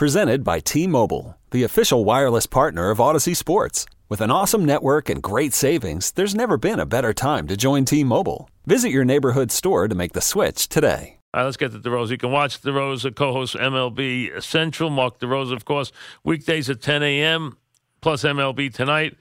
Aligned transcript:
Presented 0.00 0.42
by 0.44 0.60
T-Mobile, 0.60 1.36
the 1.50 1.62
official 1.62 2.06
wireless 2.06 2.46
partner 2.46 2.88
of 2.88 3.02
Odyssey 3.02 3.34
Sports. 3.34 3.84
With 4.08 4.22
an 4.22 4.30
awesome 4.30 4.64
network 4.64 5.10
and 5.10 5.22
great 5.22 5.52
savings, 5.52 6.12
there's 6.12 6.34
never 6.34 6.56
been 6.56 6.80
a 6.80 6.86
better 6.86 7.12
time 7.12 7.46
to 7.48 7.54
join 7.54 7.84
T-Mobile. 7.84 8.48
Visit 8.64 8.92
your 8.92 9.04
neighborhood 9.04 9.52
store 9.52 9.88
to 9.88 9.94
make 9.94 10.14
the 10.14 10.22
switch 10.22 10.70
today. 10.70 11.18
All 11.34 11.40
right, 11.40 11.44
let's 11.44 11.58
get 11.58 11.72
to 11.72 11.78
DeRosa. 11.78 12.12
You 12.12 12.16
can 12.16 12.32
watch 12.32 12.62
DeRosa 12.62 13.14
co-host 13.14 13.56
MLB 13.56 14.42
Central. 14.42 14.88
Mark 14.88 15.20
DeRosa, 15.20 15.52
of 15.52 15.66
course, 15.66 15.92
weekdays 16.24 16.70
at 16.70 16.80
10 16.80 17.02
a.m. 17.02 17.58
plus 18.00 18.22
MLB 18.22 18.72
tonight. 18.72 19.18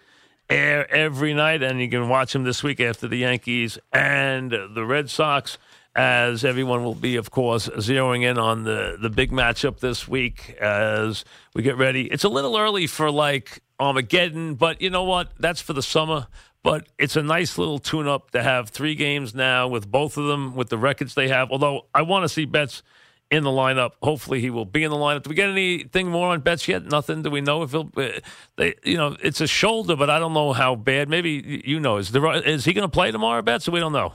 Air 0.50 0.90
every 0.96 1.34
night, 1.34 1.62
and 1.62 1.82
you 1.82 1.90
can 1.90 2.08
watch 2.08 2.34
him 2.34 2.46
this 2.46 2.64
week 2.64 2.80
after 2.80 3.10
the 3.10 3.18
Yankees 3.18 3.78
and 3.92 4.50
the 4.52 4.86
Red 4.86 5.10
Sox. 5.10 5.58
As 5.96 6.46
everyone 6.46 6.84
will 6.84 6.96
be, 6.96 7.16
of 7.16 7.32
course, 7.32 7.68
zeroing 7.68 8.24
in 8.24 8.38
on 8.38 8.64
the 8.64 8.98
the 9.02 9.10
big 9.10 9.32
matchup 9.32 9.80
this 9.80 10.08
week 10.08 10.56
as 10.62 11.26
we 11.56 11.64
get 11.64 11.78
ready. 11.78 12.04
It's 12.04 12.24
a 12.24 12.30
little 12.30 12.56
early 12.58 12.88
for 12.88 13.12
like 13.12 13.62
Armageddon, 13.80 14.56
but 14.56 14.82
you 14.82 14.90
know 14.90 15.04
what? 15.04 15.32
That's 15.40 15.62
for 15.62 15.74
the 15.74 15.82
summer. 15.82 16.28
But 16.62 16.88
it's 16.98 17.16
a 17.16 17.24
nice 17.24 17.58
little 17.58 17.80
tune 17.80 18.08
up 18.08 18.32
to 18.32 18.44
have 18.44 18.70
three 18.70 18.94
games 18.94 19.34
now 19.34 19.68
with 19.68 19.90
both 19.90 20.18
of 20.18 20.28
them 20.28 20.56
with 20.56 20.70
the 20.70 20.78
records 20.78 21.16
they 21.16 21.30
have. 21.30 21.52
Although 21.52 21.88
I 21.94 22.02
want 22.02 22.24
to 22.24 22.30
see 22.30 22.46
Betts 22.46 22.84
in 23.32 23.44
the 23.44 23.50
lineup. 23.50 23.92
Hopefully, 24.02 24.42
he 24.42 24.50
will 24.50 24.66
be 24.66 24.84
in 24.84 24.92
the 24.92 24.98
lineup. 24.98 25.24
Do 25.24 25.30
we 25.30 25.36
get 25.36 25.50
anything 25.50 26.10
more 26.10 26.30
on 26.30 26.42
Betts 26.42 26.68
yet? 26.68 26.86
Nothing. 26.86 27.22
Do 27.22 27.30
we 27.30 27.42
know 27.42 27.64
if 27.64 27.72
he'll? 27.72 27.92
Uh, 27.96 28.20
they, 28.56 28.76
you 28.84 28.98
know, 28.98 29.16
it's 29.22 29.42
a 29.42 29.48
shoulder, 29.48 29.96
but 29.96 30.10
I 30.10 30.20
don't 30.20 30.34
know 30.34 30.54
how 30.54 30.76
bad. 30.76 31.10
Maybe 31.10 31.62
you 31.66 31.80
know. 31.80 31.98
Is 31.98 32.12
there, 32.12 32.34
is 32.36 32.66
he 32.66 32.74
going 32.74 32.88
to 32.88 32.92
play 32.92 33.12
tomorrow, 33.12 33.42
Betts? 33.42 33.70
We 33.70 33.80
don't 33.80 33.94
know. 33.94 34.14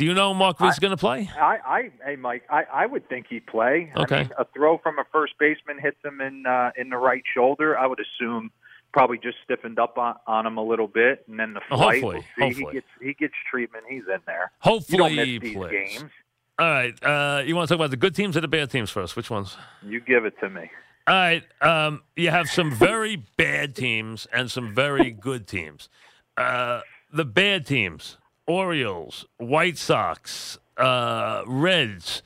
Do 0.00 0.06
you 0.06 0.14
know 0.14 0.32
Mark 0.32 0.58
Reed's 0.60 0.78
going 0.78 0.92
to 0.92 0.96
play? 0.96 1.28
I, 1.38 1.58
I, 1.66 1.90
hey 2.06 2.16
Mike, 2.16 2.44
I, 2.48 2.62
I 2.72 2.86
would 2.86 3.06
think 3.10 3.26
he'd 3.28 3.46
play. 3.46 3.92
Okay. 3.94 4.16
I 4.16 4.22
mean, 4.22 4.30
a 4.38 4.46
throw 4.46 4.78
from 4.78 4.98
a 4.98 5.04
first 5.12 5.34
baseman 5.38 5.78
hits 5.78 5.98
him 6.02 6.22
in 6.22 6.46
uh, 6.46 6.70
in 6.74 6.88
the 6.88 6.96
right 6.96 7.22
shoulder. 7.34 7.76
I 7.78 7.86
would 7.86 7.98
assume 8.00 8.50
probably 8.94 9.18
just 9.18 9.36
stiffened 9.44 9.78
up 9.78 9.98
on, 9.98 10.14
on 10.26 10.46
him 10.46 10.56
a 10.56 10.64
little 10.64 10.88
bit, 10.88 11.24
and 11.28 11.38
then 11.38 11.52
the 11.52 11.60
Oh, 11.70 11.76
flight. 11.76 12.02
hopefully, 12.02 12.14
we'll 12.14 12.22
see. 12.22 12.54
hopefully. 12.62 12.66
he 12.72 12.72
gets 12.72 12.86
he 13.02 13.12
gets 13.14 13.34
treatment. 13.50 13.84
He's 13.90 14.04
in 14.08 14.20
there. 14.26 14.50
Hopefully 14.60 15.38
he 15.38 15.54
plays. 15.54 15.70
games. 15.70 16.10
All 16.58 16.66
right. 16.70 17.04
Uh, 17.04 17.42
you 17.44 17.54
want 17.54 17.68
to 17.68 17.74
talk 17.74 17.78
about 17.80 17.90
the 17.90 17.98
good 17.98 18.14
teams 18.14 18.38
or 18.38 18.40
the 18.40 18.48
bad 18.48 18.70
teams 18.70 18.88
first? 18.90 19.16
Which 19.16 19.28
ones? 19.28 19.58
You 19.82 20.00
give 20.00 20.24
it 20.24 20.32
to 20.40 20.48
me. 20.48 20.70
All 21.08 21.14
right. 21.14 21.42
Um, 21.60 22.04
you 22.16 22.30
have 22.30 22.48
some 22.48 22.70
very 22.72 23.16
bad 23.36 23.76
teams 23.76 24.26
and 24.32 24.50
some 24.50 24.74
very 24.74 25.10
good 25.10 25.46
teams. 25.46 25.90
Uh, 26.38 26.80
the 27.12 27.26
bad 27.26 27.66
teams: 27.66 28.16
Orioles, 28.50 29.26
White 29.36 29.78
Sox, 29.78 30.58
uh, 30.76 31.44
Reds. 31.46 32.22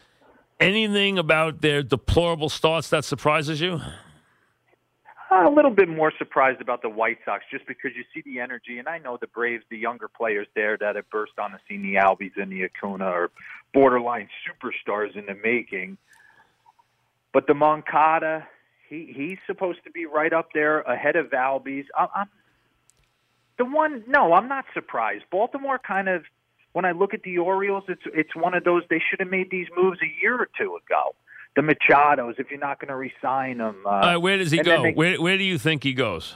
Anything 0.58 1.18
about 1.18 1.60
their 1.60 1.82
deplorable 1.82 2.48
starts 2.48 2.88
that 2.88 3.04
surprises 3.04 3.60
you? 3.60 3.82
A 5.30 5.50
little 5.50 5.70
bit 5.70 5.88
more 5.88 6.12
surprised 6.16 6.62
about 6.62 6.80
the 6.80 6.88
White 6.88 7.18
Sox 7.26 7.44
just 7.50 7.66
because 7.66 7.90
you 7.94 8.04
see 8.14 8.22
the 8.24 8.40
energy, 8.40 8.78
and 8.78 8.88
I 8.88 8.98
know 8.98 9.18
the 9.20 9.26
Braves, 9.26 9.64
the 9.68 9.76
younger 9.76 10.08
players 10.08 10.46
there 10.54 10.78
that 10.78 10.96
have 10.96 11.10
burst 11.10 11.32
on 11.38 11.52
the 11.52 11.58
scene, 11.68 11.82
the 11.82 11.96
Albies 11.96 12.40
and 12.40 12.50
the 12.50 12.64
Acuna 12.64 13.04
are 13.04 13.30
borderline 13.74 14.28
superstars 14.48 15.16
in 15.16 15.26
the 15.26 15.34
making. 15.34 15.98
But 17.34 17.46
the 17.46 17.54
Moncada, 17.54 18.48
he 18.88 19.12
he's 19.14 19.38
supposed 19.46 19.80
to 19.84 19.90
be 19.90 20.06
right 20.06 20.32
up 20.32 20.48
there 20.54 20.80
ahead 20.82 21.16
of 21.16 21.26
Albies. 21.32 21.84
I'm 21.98 22.28
the 23.58 23.64
one. 23.64 24.04
No, 24.06 24.32
I'm 24.34 24.48
not 24.48 24.64
surprised. 24.74 25.24
Baltimore 25.30 25.78
kind 25.78 26.08
of. 26.08 26.24
When 26.72 26.84
I 26.84 26.90
look 26.90 27.14
at 27.14 27.22
the 27.22 27.38
Orioles, 27.38 27.84
it's 27.88 28.02
it's 28.12 28.34
one 28.34 28.52
of 28.54 28.64
those 28.64 28.82
they 28.90 29.00
should 29.08 29.20
have 29.20 29.30
made 29.30 29.48
these 29.50 29.68
moves 29.76 30.00
a 30.02 30.10
year 30.20 30.34
or 30.34 30.48
two 30.58 30.76
ago. 30.76 31.14
The 31.54 31.62
Machados, 31.62 32.40
if 32.40 32.50
you're 32.50 32.58
not 32.58 32.80
going 32.80 32.88
to 32.88 32.96
re-sign 32.96 33.58
them, 33.58 33.76
uh, 33.86 33.90
right. 33.90 34.16
Where 34.16 34.36
does 34.38 34.50
he 34.50 34.58
go? 34.58 34.82
they- 34.82 34.92
Where 34.92 35.20
Where 35.22 35.38
do 35.38 35.44
you 35.44 35.56
think 35.58 35.84
he 35.84 35.92
goes? 35.92 36.34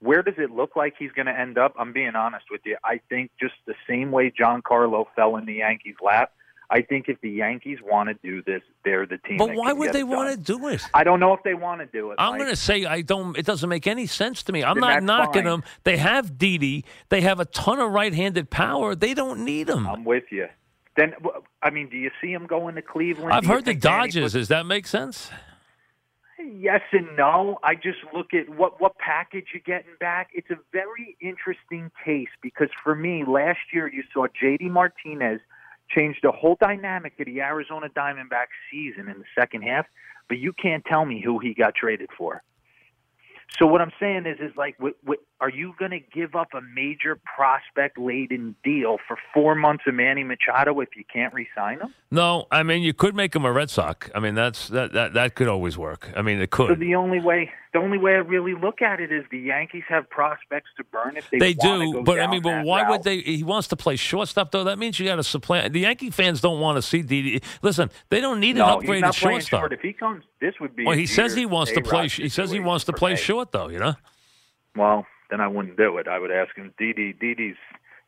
where 0.00 0.22
does 0.22 0.34
it 0.36 0.50
look 0.50 0.76
like 0.76 0.94
he's 0.98 1.10
going 1.12 1.26
to 1.26 1.32
end 1.38 1.56
up? 1.56 1.74
I'm 1.78 1.92
being 1.94 2.14
honest 2.14 2.44
with 2.50 2.60
you. 2.66 2.76
I 2.84 3.00
think 3.08 3.30
just 3.40 3.54
the 3.66 3.74
same 3.88 4.10
way 4.12 4.30
Giancarlo 4.30 5.06
fell 5.16 5.36
in 5.36 5.46
the 5.46 5.54
Yankees' 5.54 5.96
lap. 6.04 6.32
I 6.74 6.82
think 6.82 7.08
if 7.08 7.20
the 7.20 7.30
Yankees 7.30 7.78
want 7.80 8.08
to 8.08 8.14
do 8.14 8.42
this, 8.42 8.60
they're 8.84 9.06
the 9.06 9.18
team. 9.18 9.36
But 9.36 9.54
why 9.54 9.72
would 9.72 9.92
they 9.92 10.02
want 10.02 10.32
to 10.32 10.36
do 10.36 10.66
it? 10.66 10.82
I 10.92 11.04
don't 11.04 11.20
know 11.20 11.32
if 11.32 11.40
they 11.44 11.54
want 11.54 11.80
to 11.82 11.86
do 11.86 12.10
it. 12.10 12.16
I'm 12.18 12.36
going 12.36 12.50
to 12.50 12.56
say 12.56 12.84
I 12.84 13.00
don't. 13.00 13.38
It 13.38 13.46
doesn't 13.46 13.68
make 13.68 13.86
any 13.86 14.08
sense 14.08 14.42
to 14.42 14.52
me. 14.52 14.64
I'm 14.64 14.80
not 14.80 15.04
knocking 15.04 15.44
fine. 15.44 15.44
them. 15.44 15.64
They 15.84 15.98
have 15.98 16.36
Didi. 16.36 16.84
They 17.10 17.20
have 17.20 17.38
a 17.38 17.44
ton 17.44 17.78
of 17.78 17.92
right-handed 17.92 18.50
power. 18.50 18.96
They 18.96 19.14
don't 19.14 19.44
need 19.44 19.68
them. 19.68 19.86
I'm 19.86 20.04
with 20.04 20.24
you. 20.30 20.48
Then, 20.96 21.14
I 21.62 21.70
mean, 21.70 21.88
do 21.90 21.96
you 21.96 22.10
see 22.20 22.32
him 22.32 22.46
going 22.46 22.74
to 22.74 22.82
Cleveland? 22.82 23.32
I've 23.32 23.46
heard 23.46 23.64
the 23.64 23.74
Dodgers. 23.74 24.32
Does 24.32 24.48
that 24.48 24.66
make 24.66 24.88
sense? 24.88 25.30
Yes 26.40 26.80
and 26.90 27.16
no. 27.16 27.60
I 27.62 27.76
just 27.76 27.98
look 28.12 28.34
at 28.34 28.48
what 28.48 28.80
what 28.80 28.98
package 28.98 29.46
you're 29.54 29.62
getting 29.64 29.94
back. 30.00 30.30
It's 30.34 30.50
a 30.50 30.58
very 30.72 31.16
interesting 31.20 31.92
case 32.04 32.28
because 32.42 32.68
for 32.82 32.96
me, 32.96 33.22
last 33.24 33.60
year 33.72 33.86
you 33.86 34.02
saw 34.12 34.26
JD 34.42 34.70
Martinez 34.70 35.40
change 35.88 36.16
the 36.22 36.32
whole 36.32 36.56
dynamic 36.60 37.14
of 37.20 37.26
the 37.26 37.40
Arizona 37.40 37.88
Diamondbacks 37.88 38.54
season 38.70 39.08
in 39.08 39.18
the 39.18 39.24
second 39.38 39.62
half, 39.62 39.86
but 40.28 40.38
you 40.38 40.52
can't 40.52 40.84
tell 40.84 41.04
me 41.04 41.20
who 41.22 41.38
he 41.38 41.54
got 41.54 41.74
traded 41.74 42.10
for. 42.16 42.42
So 43.58 43.66
what 43.66 43.80
I'm 43.80 43.92
saying 44.00 44.26
is, 44.26 44.38
is 44.40 44.56
like, 44.56 44.74
wh- 44.82 44.96
wh- 45.08 45.22
are 45.40 45.50
you 45.50 45.74
going 45.78 45.92
to 45.92 46.00
give 46.00 46.34
up 46.34 46.48
a 46.54 46.60
major 46.60 47.20
prospect-laden 47.36 48.56
deal 48.64 48.96
for 49.06 49.16
four 49.32 49.54
months 49.54 49.84
of 49.86 49.94
Manny 49.94 50.24
Machado 50.24 50.80
if 50.80 50.88
you 50.96 51.04
can't 51.12 51.32
re-sign 51.34 51.80
him? 51.80 51.94
No, 52.10 52.46
I 52.50 52.62
mean 52.62 52.82
you 52.82 52.94
could 52.94 53.14
make 53.14 53.34
him 53.36 53.44
a 53.44 53.52
Red 53.52 53.70
Sox. 53.70 54.10
I 54.14 54.20
mean 54.20 54.34
that's 54.34 54.68
that 54.68 54.92
that, 54.92 55.12
that 55.14 55.34
could 55.34 55.48
always 55.48 55.76
work. 55.78 56.10
I 56.16 56.22
mean 56.22 56.40
it 56.40 56.50
So 56.54 56.66
could. 56.68 56.80
the 56.80 56.94
only 56.94 57.20
way, 57.20 57.50
the 57.74 57.80
only 57.80 57.98
way 57.98 58.12
I 58.12 58.18
really 58.18 58.54
look 58.54 58.80
at 58.80 59.00
it 59.00 59.10
is 59.12 59.24
the 59.32 59.38
Yankees 59.38 59.82
have 59.88 60.08
prospects 60.08 60.70
to 60.76 60.84
burn 60.84 61.16
if 61.16 61.28
they 61.28 61.38
They 61.38 61.54
do, 61.54 62.02
but 62.04 62.20
I 62.20 62.28
mean, 62.30 62.40
but 62.40 62.64
why 62.64 62.82
route. 62.82 62.90
would 62.90 63.02
they? 63.02 63.18
He 63.18 63.42
wants 63.42 63.66
to 63.68 63.76
play 63.76 63.96
shortstop, 63.96 64.52
though. 64.52 64.62
That 64.64 64.78
means 64.78 64.98
you 65.00 65.04
got 65.06 65.16
to 65.16 65.24
supplant. 65.24 65.72
The 65.72 65.80
Yankee 65.80 66.10
fans 66.10 66.40
don't 66.40 66.60
want 66.60 66.76
to 66.76 66.82
see 66.82 67.02
Didi. 67.02 67.42
Listen, 67.62 67.90
they 68.10 68.20
don't 68.20 68.38
need 68.38 68.54
No, 68.56 68.78
an 68.78 68.80
he's 68.80 68.88
upgraded 68.90 69.00
not 69.00 69.14
shortstop. 69.16 69.60
short. 69.60 69.72
If 69.72 69.80
he 69.80 69.92
comes, 69.92 70.22
this 70.40 70.54
would 70.60 70.76
be. 70.76 70.86
Well, 70.86 70.96
he 70.96 71.06
says 71.06 71.34
he 71.34 71.46
wants 71.46 71.72
to 71.72 71.82
play. 71.82 72.08
He 72.08 72.28
says 72.28 72.50
he 72.52 72.60
wants 72.60 72.84
to 72.84 72.92
play 72.92 73.16
short, 73.16 73.50
though. 73.50 73.68
You 73.68 73.80
know. 73.80 73.94
Well, 74.76 75.04
then 75.30 75.40
I 75.40 75.48
wouldn't 75.48 75.76
do 75.76 75.98
it. 75.98 76.06
I 76.06 76.18
would 76.20 76.30
ask 76.30 76.54
him. 76.56 76.72
Didi, 76.78 77.12
Didi's 77.12 77.56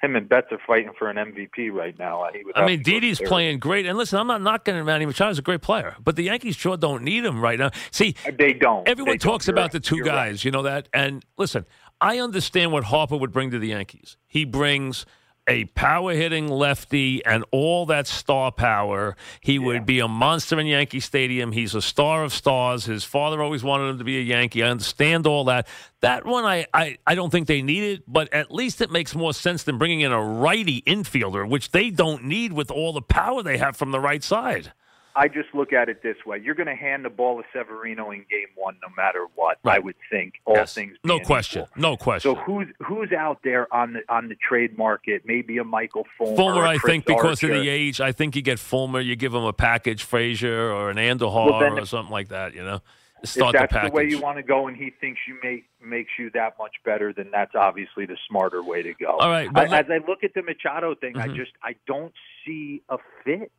him 0.03 0.15
and 0.15 0.29
Betts 0.29 0.49
are 0.53 0.59
fighting 0.67 0.93
for 0.99 1.09
an 1.09 1.17
MVP 1.17 1.73
right 1.73 1.99
now. 1.99 2.23
Uh, 2.23 2.31
He 2.33 2.43
I 2.55 2.67
mean, 2.67 2.83
Didi's 2.83 3.19
playing 3.21 3.59
great. 3.61 3.87
And 3.87 3.97
listen, 3.97 4.19
I'm 4.19 4.27
not 4.27 4.43
knocking 4.43 4.75
him. 4.77 4.85
Manny 4.87 5.07
Machado's 5.07 5.39
a 5.39 5.43
great 5.43 5.63
player, 5.63 5.97
but 6.05 6.17
the 6.17 6.25
Yankees 6.25 6.55
sure 6.57 6.77
don't 6.77 7.03
need 7.03 7.25
him 7.25 7.41
right 7.41 7.59
now. 7.59 7.71
See, 7.91 8.15
They 8.39 8.53
don't. 8.53 8.87
everyone 8.89 9.13
They 9.15 9.19
don't. 9.19 9.33
talks 9.33 9.49
about 9.49 9.63
right. 9.63 9.73
the 9.73 9.81
2 9.81 9.97
You're 9.97 10.05
right. 10.07 10.31
guys. 10.31 10.45
You 10.45 10.51
know 10.51 10.63
that. 10.63 10.89
And 10.93 11.25
listen, 11.39 11.65
I 12.01 12.19
understand 12.19 12.73
what 12.73 12.85
Harper 12.85 13.17
would 13.17 13.33
bring 13.33 13.51
to 13.53 13.59
the 13.59 13.69
Yankees. 13.69 14.19
He 14.27 14.45
brings 14.45 15.07
a 15.49 15.65
power 15.67 16.13
hitting 16.13 16.49
lefty 16.49 17.25
and 17.25 17.45
all 17.51 17.87
that 17.87 18.07
star 18.07 18.51
power. 18.51 19.17
He 19.41 19.59
would 19.59 19.87
be 19.87 20.01
a 20.01 20.09
monster 20.09 20.59
in 20.59 20.67
Yankee 20.67 21.01
Stadium. 21.01 21.53
He's 21.53 21.75
a 21.75 21.83
star 21.83 22.25
of 22.25 22.33
stars. 22.33 22.87
His 22.87 23.05
father 23.05 23.41
always 23.43 23.63
wanted 23.63 23.91
him 23.91 23.99
to 23.99 24.05
be 24.05 24.19
a 24.19 24.23
Yankee. 24.23 24.63
I 24.63 24.69
understand 24.69 25.27
all 25.27 25.45
that. 25.45 25.69
That 26.01 26.27
one, 26.27 26.45
I, 26.45 26.67
I, 26.75 26.99
I 27.07 27.15
don't 27.15 27.31
think 27.31 27.47
they 27.47 27.63
need 27.63 27.85
it, 27.85 28.03
but 28.07 28.33
at 28.33 28.53
least 28.53 28.81
it 28.81 28.91
makes 28.91 29.15
more 29.15 29.33
sense 29.33 29.63
than 29.63 29.79
bringing 29.79 30.01
in 30.01 30.13
a 30.13 30.23
righty 30.23 30.83
infielder, 30.83 31.49
which 31.49 31.71
they 31.71 31.91
don't 31.91 32.25
need 32.25 32.53
with 32.53 32.71
all 32.71 32.93
the 32.93 33.03
power 33.03 33.43
they 33.43 33.59
have 33.59 33.77
from 33.77 33.93
the 33.93 34.01
right 34.01 34.23
side. 34.23 34.73
I 35.17 35.29
just 35.29 35.49
look 35.55 35.73
at 35.73 35.89
it 35.89 36.03
this 36.03 36.17
way: 36.27 36.39
you're 36.39 36.55
going 36.55 36.67
to 36.69 36.75
hand 36.75 37.05
the 37.05 37.11
ball 37.11 37.39
to 37.43 37.49
Severino 37.53 38.11
in 38.11 38.19
Game 38.31 38.49
One, 38.55 38.77
no 38.83 38.89
matter 38.97 39.27
what. 39.35 39.59
Right. 39.65 39.77
I 39.77 39.79
would 39.79 39.95
think 40.11 40.35
all 40.45 40.55
Yes. 40.57 40.75
things. 40.75 40.97
No 41.05 41.19
question. 41.21 41.63
equal. 41.63 41.81
No 41.81 41.97
question. 41.97 42.35
So 42.35 42.41
who's 42.43 42.69
who's 42.87 43.13
out 43.13 43.41
there 43.43 43.73
on 43.75 43.95
the 43.95 44.01
on 44.09 44.29
the 44.29 44.37
trade 44.37 44.77
market? 44.77 45.23
Maybe 45.25 45.57
a 45.59 45.65
Michael 45.65 46.07
Fulmer. 46.19 46.37
Fulmer, 46.37 46.65
I 46.67 46.79
think, 46.79 47.07
because 47.07 47.43
of 47.43 47.51
the 47.51 47.69
age, 47.69 48.01
I 48.01 48.13
think 48.13 48.37
you 48.37 48.43
get 48.43 48.59
Fulmer, 48.59 49.01
you 49.01 49.17
give 49.17 49.33
him 49.35 49.45
a 49.45 49.53
package, 49.55 50.03
Frazier 50.05 50.71
or 50.71 50.91
an 50.91 50.97
Andujar 50.99 51.51
Well, 51.51 51.61
then- 51.61 51.79
or 51.79 51.87
something 51.87 52.13
like 52.13 52.29
that. 52.29 52.55
You 52.55 52.63
know, 52.65 52.81
If 53.23 53.35
that's 53.35 53.53
the 53.53 53.53
package. 53.69 53.91
the 53.91 53.97
way 53.97 54.05
you 54.09 54.21
want 54.21 54.37
to 54.37 54.43
go, 54.43 54.67
and 54.69 54.77
he 54.77 54.91
thinks 54.91 55.21
you 55.27 55.39
make 55.43 55.65
makes 55.81 56.11
you 56.19 56.31
that 56.35 56.59
much 56.59 56.75
better, 56.85 57.13
then 57.15 57.31
that's 57.33 57.55
obviously 57.55 58.05
the 58.07 58.17
smarter 58.29 58.63
way 58.63 58.83
to 58.83 58.93
go. 58.95 59.17
All 59.19 59.31
right, 59.31 59.49
I, 59.55 59.65
as 59.79 59.87
I 59.89 59.99
look 60.07 60.25
at 60.25 60.35
the 60.35 60.43
Machado 60.43 60.95
thing, 60.95 61.17
I 61.17 61.29
Mhm. 61.29 61.37
just 61.37 61.53
I 61.63 61.75
don't 61.87 62.13
see 62.45 62.83
a 62.91 62.99
fit 63.25 63.51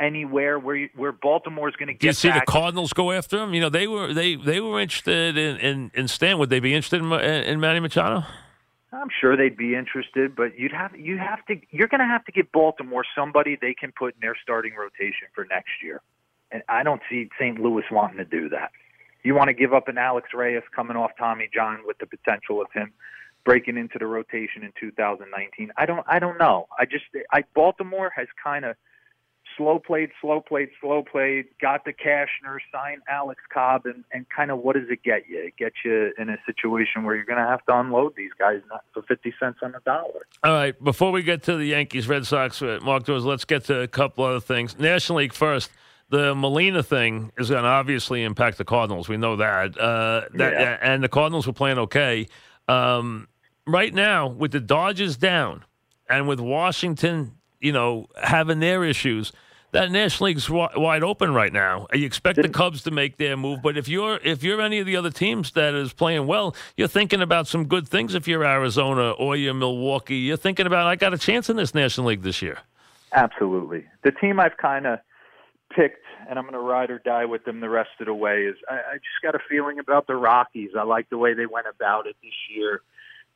anywhere 0.00 0.58
where 0.58 0.76
you, 0.76 0.88
where 0.94 1.12
Baltimore's 1.12 1.76
going 1.76 1.88
to 1.88 1.94
get. 1.94 2.00
Do 2.00 2.06
you 2.08 2.12
see 2.12 2.30
the. 2.30 2.42
Cardinals 2.46 2.92
go 2.92 3.12
after 3.12 3.42
him? 3.42 3.54
You 3.54 3.60
know, 3.60 3.68
they 3.68 3.86
were 3.86 4.12
they 4.12 4.36
they 4.36 4.60
were 4.60 4.80
interested 4.80 5.36
in 5.36 5.56
in, 5.58 5.90
in 5.94 6.08
Stan. 6.08 6.38
Would 6.38 6.50
they 6.50 6.60
be 6.60 6.74
interested 6.74 7.00
in, 7.00 7.12
in 7.12 7.60
Manny 7.60 7.80
Machado? 7.80 8.24
I'm 8.92 9.08
sure 9.20 9.36
they'd 9.36 9.56
be 9.56 9.74
interested, 9.74 10.36
but 10.36 10.58
you'd 10.58 10.72
have 10.72 10.96
you 10.96 11.18
have 11.18 11.44
to 11.46 11.56
you're 11.70 11.88
going 11.88 12.00
to 12.00 12.06
have 12.06 12.24
to 12.26 12.32
get 12.32 12.52
Baltimore 12.52 13.04
somebody 13.14 13.56
they 13.60 13.74
can 13.74 13.92
put 13.92 14.14
in 14.14 14.20
their 14.20 14.36
starting 14.40 14.74
rotation 14.74 15.28
for 15.34 15.44
next 15.44 15.82
year, 15.82 16.00
and 16.50 16.62
I 16.68 16.82
don't 16.82 17.02
see 17.10 17.28
St. 17.38 17.58
Louis 17.60 17.84
wanting 17.90 18.18
to 18.18 18.24
do 18.24 18.48
that. 18.50 18.70
You 19.22 19.34
want 19.34 19.48
to 19.48 19.54
give 19.54 19.72
up 19.72 19.88
an 19.88 19.98
Alex 19.98 20.28
Reyes 20.34 20.62
coming 20.74 20.96
off 20.96 21.12
Tommy 21.18 21.48
John 21.52 21.80
with 21.86 21.98
the 21.98 22.06
potential 22.06 22.60
of 22.60 22.68
him 22.72 22.92
breaking 23.44 23.76
into 23.76 23.98
the 23.98 24.06
rotation 24.06 24.62
in 24.62 24.72
2019. 24.78 25.70
I 25.76 25.86
don't 25.86 26.04
I 26.08 26.18
don't 26.18 26.38
know. 26.38 26.68
I 26.78 26.84
just 26.84 27.04
I 27.32 27.44
Baltimore 27.54 28.12
has 28.14 28.28
kind 28.42 28.64
of 28.64 28.76
slow 29.56 29.78
played, 29.78 30.10
slow 30.20 30.40
played, 30.40 30.68
slow 30.80 31.02
played, 31.02 31.46
got 31.60 31.84
the 31.84 31.92
Cashner, 31.92 32.58
signed 32.72 33.02
Alex 33.08 33.40
Cobb, 33.52 33.86
and, 33.86 34.04
and 34.12 34.26
kind 34.34 34.50
of 34.50 34.58
what 34.58 34.74
does 34.76 34.88
it 34.90 35.02
get 35.02 35.28
you? 35.28 35.38
It 35.44 35.56
gets 35.56 35.76
you 35.84 36.12
in 36.18 36.28
a 36.28 36.36
situation 36.46 37.04
where 37.04 37.14
you're 37.14 37.24
going 37.24 37.38
to 37.42 37.46
have 37.48 37.64
to 37.66 37.78
unload 37.78 38.14
these 38.16 38.32
guys 38.38 38.60
not 38.70 38.84
for 38.92 39.02
50 39.02 39.34
cents 39.40 39.58
on 39.62 39.72
the 39.72 39.80
dollar. 39.84 40.26
All 40.42 40.52
right, 40.52 40.82
before 40.82 41.12
we 41.12 41.22
get 41.22 41.42
to 41.44 41.56
the 41.56 41.66
Yankees 41.66 42.08
Red 42.08 42.26
Sox, 42.26 42.60
uh, 42.62 42.78
Mark 42.82 43.04
Doors, 43.04 43.24
let's 43.24 43.44
get 43.44 43.64
to 43.66 43.80
a 43.80 43.88
couple 43.88 44.24
other 44.24 44.40
things. 44.40 44.78
National 44.78 45.18
League 45.18 45.32
first. 45.32 45.70
The 46.10 46.34
Molina 46.34 46.82
thing 46.82 47.32
is 47.38 47.48
going 47.48 47.62
to 47.62 47.68
obviously 47.68 48.22
impact 48.22 48.58
the 48.58 48.64
Cardinals. 48.64 49.08
We 49.08 49.16
know 49.16 49.36
that. 49.36 49.76
Uh, 49.78 50.22
that 50.34 50.52
Yeah. 50.52 50.78
and 50.82 51.02
the 51.02 51.08
Cardinals 51.08 51.46
were 51.46 51.54
playing 51.54 51.78
okay. 51.78 52.28
Um, 52.68 53.26
right 53.66 53.92
now, 53.92 54.26
with 54.28 54.52
the 54.52 54.60
Dodgers 54.60 55.16
down 55.16 55.64
and 56.08 56.28
with 56.28 56.40
Washington, 56.40 57.32
you 57.64 57.72
know, 57.72 58.06
having 58.22 58.60
their 58.60 58.84
issues, 58.84 59.32
that 59.72 59.90
National 59.90 60.26
League's 60.26 60.48
wide 60.48 61.02
open 61.02 61.34
right 61.34 61.52
now. 61.52 61.88
You 61.92 62.06
expect 62.06 62.40
the 62.40 62.48
Cubs 62.48 62.82
to 62.82 62.92
make 62.92 63.16
their 63.16 63.36
move, 63.36 63.60
but 63.62 63.76
if 63.76 63.88
you're 63.88 64.20
if 64.22 64.44
you're 64.44 64.60
any 64.60 64.78
of 64.78 64.86
the 64.86 64.96
other 64.96 65.10
teams 65.10 65.50
that 65.52 65.74
is 65.74 65.92
playing 65.92 66.26
well, 66.26 66.54
you're 66.76 66.88
thinking 66.88 67.22
about 67.22 67.48
some 67.48 67.66
good 67.66 67.88
things. 67.88 68.14
If 68.14 68.28
you're 68.28 68.44
Arizona 68.44 69.12
or 69.12 69.34
you're 69.34 69.54
Milwaukee, 69.54 70.16
you're 70.16 70.36
thinking 70.36 70.66
about 70.66 70.86
I 70.86 70.94
got 70.94 71.12
a 71.14 71.18
chance 71.18 71.50
in 71.50 71.56
this 71.56 71.74
National 71.74 72.06
League 72.08 72.22
this 72.22 72.40
year. 72.40 72.58
Absolutely. 73.12 73.86
The 74.04 74.12
team 74.12 74.38
I've 74.38 74.56
kind 74.58 74.86
of 74.86 75.00
picked, 75.74 76.04
and 76.28 76.38
I'm 76.38 76.44
going 76.44 76.54
to 76.54 76.60
ride 76.60 76.90
or 76.90 76.98
die 76.98 77.24
with 77.24 77.44
them 77.44 77.60
the 77.60 77.68
rest 77.68 77.90
of 77.98 78.06
the 78.06 78.14
way, 78.14 78.42
is 78.42 78.56
I, 78.68 78.74
I 78.74 78.94
just 78.94 79.22
got 79.22 79.34
a 79.34 79.40
feeling 79.48 79.78
about 79.78 80.06
the 80.06 80.16
Rockies. 80.16 80.70
I 80.78 80.82
like 80.82 81.08
the 81.10 81.18
way 81.18 81.34
they 81.34 81.46
went 81.46 81.66
about 81.68 82.06
it 82.06 82.16
this 82.22 82.32
year. 82.54 82.82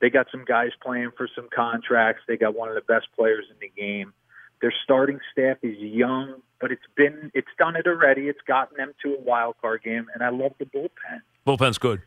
They 0.00 0.10
got 0.10 0.26
some 0.30 0.44
guys 0.44 0.70
playing 0.82 1.10
for 1.16 1.28
some 1.34 1.48
contracts. 1.54 2.22
They 2.28 2.36
got 2.36 2.54
one 2.56 2.68
of 2.68 2.74
the 2.74 2.80
best 2.82 3.08
players 3.16 3.46
in 3.50 3.56
the 3.60 3.70
game. 3.80 4.12
Their 4.60 4.72
starting 4.84 5.20
staff 5.32 5.58
is 5.62 5.76
young, 5.78 6.42
but 6.60 6.72
it's 6.72 6.82
been 6.96 7.30
it's 7.34 7.48
done 7.58 7.76
it 7.76 7.86
already. 7.86 8.28
It's 8.28 8.40
gotten 8.46 8.76
them 8.76 8.92
to 9.02 9.14
a 9.14 9.20
wild 9.20 9.56
card 9.60 9.82
game, 9.82 10.06
and 10.14 10.22
I 10.22 10.30
love 10.30 10.52
the 10.58 10.66
bullpen. 10.66 11.20
Bullpen's 11.46 11.78
good. 11.78 12.02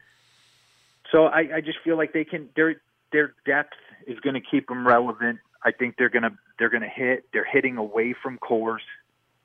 So 1.11 1.25
I, 1.25 1.55
I 1.55 1.61
just 1.61 1.79
feel 1.83 1.97
like 1.97 2.13
they 2.13 2.23
can 2.25 2.49
their 2.55 2.81
their 3.11 3.33
depth 3.45 3.73
is 4.07 4.19
going 4.19 4.33
to 4.33 4.41
keep 4.41 4.67
them 4.67 4.87
relevant. 4.87 5.39
I 5.63 5.71
think 5.71 5.95
they're 5.97 6.09
going 6.09 6.23
to 6.23 6.31
they're 6.59 6.69
going 6.69 6.83
to 6.83 6.89
hit. 6.89 7.25
They're 7.33 7.47
hitting 7.49 7.77
away 7.77 8.13
from 8.21 8.37
Coors 8.39 8.79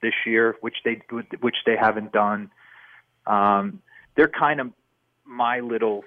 this 0.02 0.14
year, 0.25 0.56
which 0.60 0.76
they 0.84 1.00
which 1.40 1.56
they 1.64 1.76
haven't 1.76 2.12
done. 2.12 2.50
Um, 3.26 3.82
they're 4.16 4.28
kind 4.28 4.60
of 4.60 4.72
my 5.25 5.60
little 5.60 6.04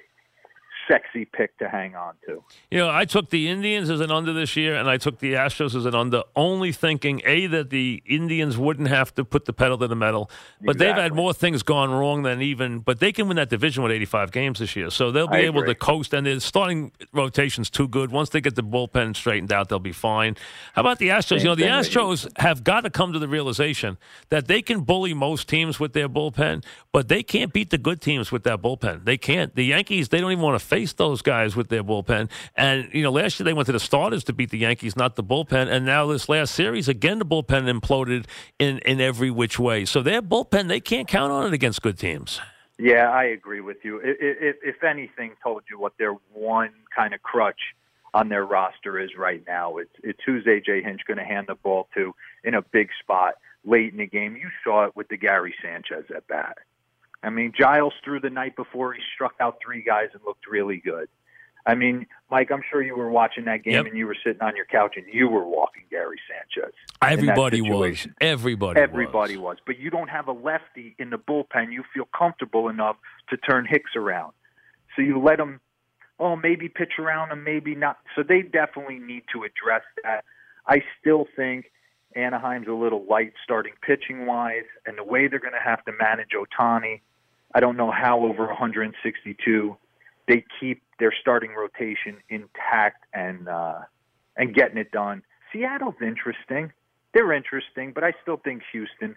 sexy 0.89 1.25
pick 1.25 1.57
to 1.59 1.69
hang 1.69 1.95
on 1.95 2.15
to. 2.25 2.43
You 2.71 2.79
know, 2.79 2.89
I 2.89 3.05
took 3.05 3.29
the 3.29 3.47
Indians 3.47 3.89
as 3.89 3.99
an 3.99 4.11
under 4.11 4.33
this 4.33 4.55
year, 4.55 4.75
and 4.75 4.89
I 4.89 4.97
took 4.97 5.19
the 5.19 5.33
Astros 5.33 5.75
as 5.75 5.85
an 5.85 5.95
under, 5.95 6.23
only 6.35 6.71
thinking 6.71 7.21
a 7.25 7.47
that 7.47 7.69
the 7.69 8.01
Indians 8.05 8.57
wouldn't 8.57 8.87
have 8.87 9.13
to 9.15 9.23
put 9.23 9.45
the 9.45 9.53
pedal 9.53 9.77
to 9.77 9.87
the 9.87 9.95
metal, 9.95 10.29
but 10.61 10.77
they've 10.77 10.95
had 10.95 11.13
more 11.13 11.33
things 11.33 11.63
gone 11.63 11.91
wrong 11.91 12.23
than 12.23 12.41
even. 12.41 12.79
But 12.79 12.99
they 12.99 13.11
can 13.11 13.27
win 13.27 13.37
that 13.37 13.49
division 13.49 13.83
with 13.83 13.91
85 13.91 14.31
games 14.31 14.59
this 14.59 14.75
year, 14.75 14.89
so 14.89 15.11
they'll 15.11 15.27
be 15.27 15.37
I 15.37 15.41
able 15.41 15.61
agree. 15.61 15.73
to 15.73 15.79
coast. 15.79 16.13
And 16.13 16.25
their 16.25 16.39
starting 16.39 16.91
rotation's 17.13 17.69
too 17.69 17.87
good. 17.87 18.11
Once 18.11 18.29
they 18.29 18.41
get 18.41 18.55
the 18.55 18.63
bullpen 18.63 19.15
straightened 19.15 19.53
out, 19.53 19.69
they'll 19.69 19.79
be 19.79 19.91
fine. 19.91 20.35
How 20.73 20.81
about 20.81 20.97
the 20.97 21.09
Astros? 21.09 21.39
you 21.39 21.45
know, 21.45 21.55
the 21.55 21.63
Same 21.63 22.03
Astros 22.03 22.39
have 22.39 22.63
got 22.63 22.81
to 22.81 22.89
come 22.89 23.13
to 23.13 23.19
the 23.19 23.27
realization 23.27 23.97
that 24.29 24.47
they 24.47 24.61
can 24.61 24.81
bully 24.81 25.13
most 25.13 25.47
teams 25.47 25.79
with 25.79 25.93
their 25.93 26.09
bullpen, 26.09 26.63
but 26.91 27.07
they 27.07 27.21
can't 27.21 27.53
beat 27.53 27.69
the 27.69 27.77
good 27.77 28.01
teams 28.01 28.31
with 28.31 28.43
that 28.43 28.61
bullpen. 28.61 29.05
They 29.05 29.17
can't. 29.17 29.55
The 29.55 29.65
Yankees, 29.65 30.09
they 30.09 30.19
don't 30.19 30.31
even 30.31 30.43
want 30.43 30.59
to 30.59 30.65
face 30.65 30.78
those 30.85 31.21
guys 31.21 31.55
with 31.55 31.69
their 31.69 31.83
bullpen. 31.83 32.29
And, 32.55 32.89
you 32.93 33.03
know, 33.03 33.11
last 33.11 33.39
year 33.39 33.45
they 33.45 33.53
went 33.53 33.67
to 33.67 33.71
the 33.71 33.79
starters 33.79 34.23
to 34.25 34.33
beat 34.33 34.49
the 34.49 34.57
Yankees, 34.57 34.95
not 34.95 35.15
the 35.15 35.23
bullpen. 35.23 35.69
And 35.69 35.85
now 35.85 36.07
this 36.07 36.29
last 36.29 36.53
series, 36.53 36.87
again, 36.87 37.19
the 37.19 37.25
bullpen 37.25 37.69
imploded 37.69 38.25
in, 38.57 38.79
in 38.79 39.01
every 39.01 39.31
which 39.31 39.59
way. 39.59 39.85
So 39.85 40.01
their 40.01 40.21
bullpen, 40.21 40.67
they 40.67 40.79
can't 40.79 41.07
count 41.07 41.31
on 41.31 41.45
it 41.47 41.53
against 41.53 41.81
good 41.81 41.97
teams. 41.97 42.39
Yeah, 42.77 43.09
I 43.09 43.25
agree 43.25 43.59
with 43.59 43.77
you. 43.83 43.99
If, 44.01 44.55
if 44.63 44.83
anything, 44.83 45.33
told 45.43 45.63
you 45.69 45.77
what 45.77 45.93
their 45.97 46.13
one 46.33 46.71
kind 46.95 47.13
of 47.13 47.21
crutch 47.21 47.59
on 48.13 48.29
their 48.29 48.45
roster 48.45 48.99
is 48.99 49.11
right 49.17 49.43
now. 49.45 49.77
It's 49.77 49.93
it's 50.01 50.19
who's 50.25 50.45
AJ 50.45 50.85
Hinch 50.85 51.01
going 51.05 51.17
to 51.17 51.23
hand 51.23 51.47
the 51.47 51.55
ball 51.55 51.87
to 51.95 52.15
in 52.43 52.53
a 52.53 52.61
big 52.61 52.89
spot 53.01 53.35
late 53.65 53.91
in 53.91 53.97
the 53.97 54.07
game. 54.07 54.35
You 54.35 54.49
saw 54.63 54.85
it 54.85 54.95
with 54.95 55.09
the 55.09 55.17
Gary 55.17 55.53
Sanchez 55.61 56.05
at 56.15 56.27
bat. 56.27 56.57
I 57.23 57.29
mean, 57.29 57.51
Giles 57.57 57.93
threw 58.03 58.19
the 58.19 58.29
night 58.29 58.55
before 58.55 58.93
he 58.93 59.01
struck 59.13 59.33
out 59.39 59.57
three 59.63 59.81
guys 59.81 60.09
and 60.13 60.21
looked 60.25 60.47
really 60.47 60.77
good. 60.77 61.09
I 61.65 61.75
mean, 61.75 62.07
Mike, 62.31 62.51
I'm 62.51 62.61
sure 62.71 62.81
you 62.81 62.95
were 62.95 63.09
watching 63.11 63.45
that 63.45 63.63
game 63.63 63.73
Yep. 63.73 63.85
and 63.87 63.97
you 63.97 64.07
were 64.07 64.15
sitting 64.23 64.41
on 64.41 64.55
your 64.55 64.65
couch 64.65 64.93
and 64.95 65.05
you 65.11 65.27
were 65.27 65.43
walking 65.45 65.83
Gary 65.89 66.17
Sanchez. 66.27 66.73
Everybody 67.01 67.61
was. 67.61 68.07
Everybody 68.21 68.79
Everybody 68.79 69.35
was. 69.37 69.57
was. 69.57 69.57
But 69.65 69.77
you 69.77 69.89
don't 69.89 70.09
have 70.09 70.27
a 70.27 70.31
lefty 70.31 70.95
in 70.97 71.09
the 71.09 71.17
bullpen 71.17 71.71
you 71.73 71.83
feel 71.93 72.07
comfortable 72.17 72.69
enough 72.69 72.95
to 73.29 73.37
turn 73.37 73.65
Hicks 73.65 73.91
around. 73.95 74.31
So 74.95 75.01
you 75.01 75.19
let 75.21 75.39
him, 75.39 75.59
oh, 76.19 76.35
maybe 76.37 76.69
pitch 76.69 76.93
around 76.97 77.31
him, 77.31 77.43
maybe 77.43 77.75
not. 77.75 77.97
So 78.15 78.23
they 78.23 78.41
definitely 78.41 78.99
need 78.99 79.23
to 79.33 79.43
address 79.43 79.83
that. 80.03 80.23
I 80.65 80.81
still 80.99 81.27
think 81.35 81.71
Anaheim's 82.15 82.67
a 82.67 82.73
little 82.73 83.05
light 83.07 83.33
starting 83.43 83.73
pitching 83.81 84.25
wise, 84.25 84.65
and 84.85 84.97
the 84.97 85.03
way 85.03 85.27
they're 85.27 85.39
going 85.39 85.53
to 85.53 85.59
have 85.63 85.83
to 85.85 85.91
manage 85.91 86.29
Ohtani, 86.33 87.01
I 87.53 87.59
don't 87.59 87.77
know 87.77 87.91
how 87.91 88.19
over 88.21 88.45
162 88.47 89.77
they 90.27 90.43
keep 90.59 90.81
their 90.99 91.13
starting 91.19 91.51
rotation 91.55 92.17
intact 92.29 93.05
and 93.13 93.47
uh, 93.47 93.79
and 94.37 94.53
getting 94.53 94.77
it 94.77 94.91
done. 94.91 95.23
Seattle's 95.51 95.95
interesting. 96.01 96.71
They're 97.13 97.33
interesting, 97.33 97.91
but 97.93 98.03
I 98.03 98.13
still 98.21 98.37
think 98.37 98.61
Houston, 98.71 99.15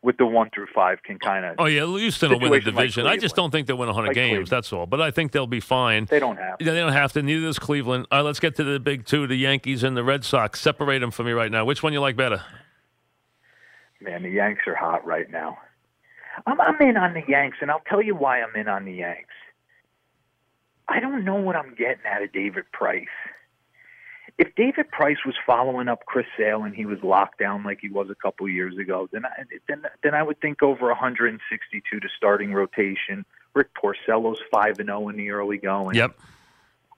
with 0.00 0.16
the 0.16 0.24
one 0.24 0.48
through 0.54 0.68
five, 0.74 1.02
can 1.02 1.18
kind 1.18 1.44
of. 1.44 1.56
Oh, 1.58 1.66
yeah, 1.66 1.84
Houston 1.84 2.30
will 2.30 2.40
win 2.40 2.50
the 2.50 2.56
Situation 2.60 2.74
like 2.76 2.82
division. 2.84 3.06
I 3.06 3.16
just 3.18 3.36
don't 3.36 3.50
think 3.50 3.66
they'll 3.66 3.76
win 3.76 3.88
100 3.88 4.06
Like 4.06 4.14
games, 4.14 4.28
Cleveland. 4.30 4.48
that's 4.48 4.72
all. 4.72 4.86
But 4.86 5.02
I 5.02 5.10
think 5.10 5.32
they'll 5.32 5.46
be 5.46 5.60
fine. 5.60 6.06
They 6.06 6.18
don't 6.18 6.38
have. 6.38 6.56
Yeah, 6.60 6.72
they 6.72 6.80
don't 6.80 6.94
have 6.94 7.12
to. 7.12 7.22
Neither 7.22 7.44
does 7.44 7.58
Cleveland. 7.58 8.06
All 8.10 8.20
right, 8.20 8.24
let's 8.24 8.40
get 8.40 8.56
to 8.56 8.64
the 8.64 8.80
big 8.80 9.04
two, 9.04 9.26
the 9.26 9.36
Yankees 9.36 9.82
and 9.82 9.94
the 9.94 10.02
Red 10.02 10.24
Sox. 10.24 10.62
Separate 10.62 11.00
them 11.00 11.10
for 11.10 11.24
me 11.24 11.32
right 11.32 11.52
now. 11.52 11.66
Which 11.66 11.82
one 11.82 11.92
you 11.92 12.00
like 12.00 12.16
better? 12.16 12.42
Man, 14.00 14.22
the 14.22 14.30
Yanks 14.30 14.62
are 14.66 14.74
hot 14.74 15.04
right 15.06 15.30
now. 15.30 15.58
I'm, 16.46 16.60
I'm 16.60 16.80
in 16.80 16.96
on 16.96 17.14
the 17.14 17.22
Yanks, 17.26 17.58
and 17.60 17.70
I'll 17.70 17.82
tell 17.88 18.02
you 18.02 18.14
why 18.14 18.42
I'm 18.42 18.54
in 18.54 18.68
on 18.68 18.84
the 18.84 18.92
Yanks. 18.92 19.34
I 20.88 21.00
don't 21.00 21.24
know 21.24 21.36
what 21.36 21.56
I'm 21.56 21.74
getting 21.74 22.04
out 22.06 22.22
of 22.22 22.32
David 22.32 22.64
Price. 22.72 23.06
If 24.38 24.54
David 24.54 24.90
Price 24.90 25.16
was 25.24 25.34
following 25.46 25.88
up 25.88 26.04
Chris 26.04 26.26
Sale 26.36 26.64
and 26.64 26.74
he 26.74 26.84
was 26.84 26.98
locked 27.02 27.38
down 27.38 27.64
like 27.64 27.78
he 27.80 27.88
was 27.88 28.10
a 28.10 28.14
couple 28.14 28.46
years 28.48 28.76
ago, 28.76 29.08
then 29.10 29.24
I, 29.24 29.44
then 29.66 29.82
then 30.02 30.14
I 30.14 30.22
would 30.22 30.40
think 30.40 30.62
over 30.62 30.88
162 30.88 32.00
to 32.00 32.08
starting 32.16 32.52
rotation. 32.52 33.24
Rick 33.54 33.68
Porcello's 33.74 34.38
five 34.52 34.78
and 34.78 34.88
zero 34.88 35.08
in 35.08 35.16
the 35.16 35.30
early 35.30 35.56
going. 35.56 35.96
Yep. 35.96 36.18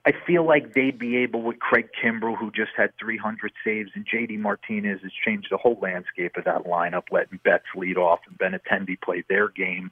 I 0.09 0.13
feel 0.25 0.43
like 0.43 0.73
they'd 0.73 0.97
be 0.97 1.17
able 1.17 1.43
with 1.43 1.59
Craig 1.59 1.89
Kimbrel, 2.03 2.35
who 2.35 2.49
just 2.49 2.71
had 2.75 2.89
300 2.99 3.51
saves, 3.63 3.91
and 3.93 4.07
JD 4.07 4.39
Martinez 4.39 5.01
has 5.03 5.11
changed 5.23 5.49
the 5.51 5.57
whole 5.57 5.77
landscape 5.83 6.35
of 6.35 6.45
that 6.45 6.63
lineup, 6.65 7.03
letting 7.11 7.39
Betts 7.43 7.65
lead 7.75 7.95
off 7.95 8.19
and 8.27 8.35
Ben 8.35 8.53
Benintendi 8.53 8.99
play 8.99 9.23
their 9.29 9.49
game. 9.49 9.91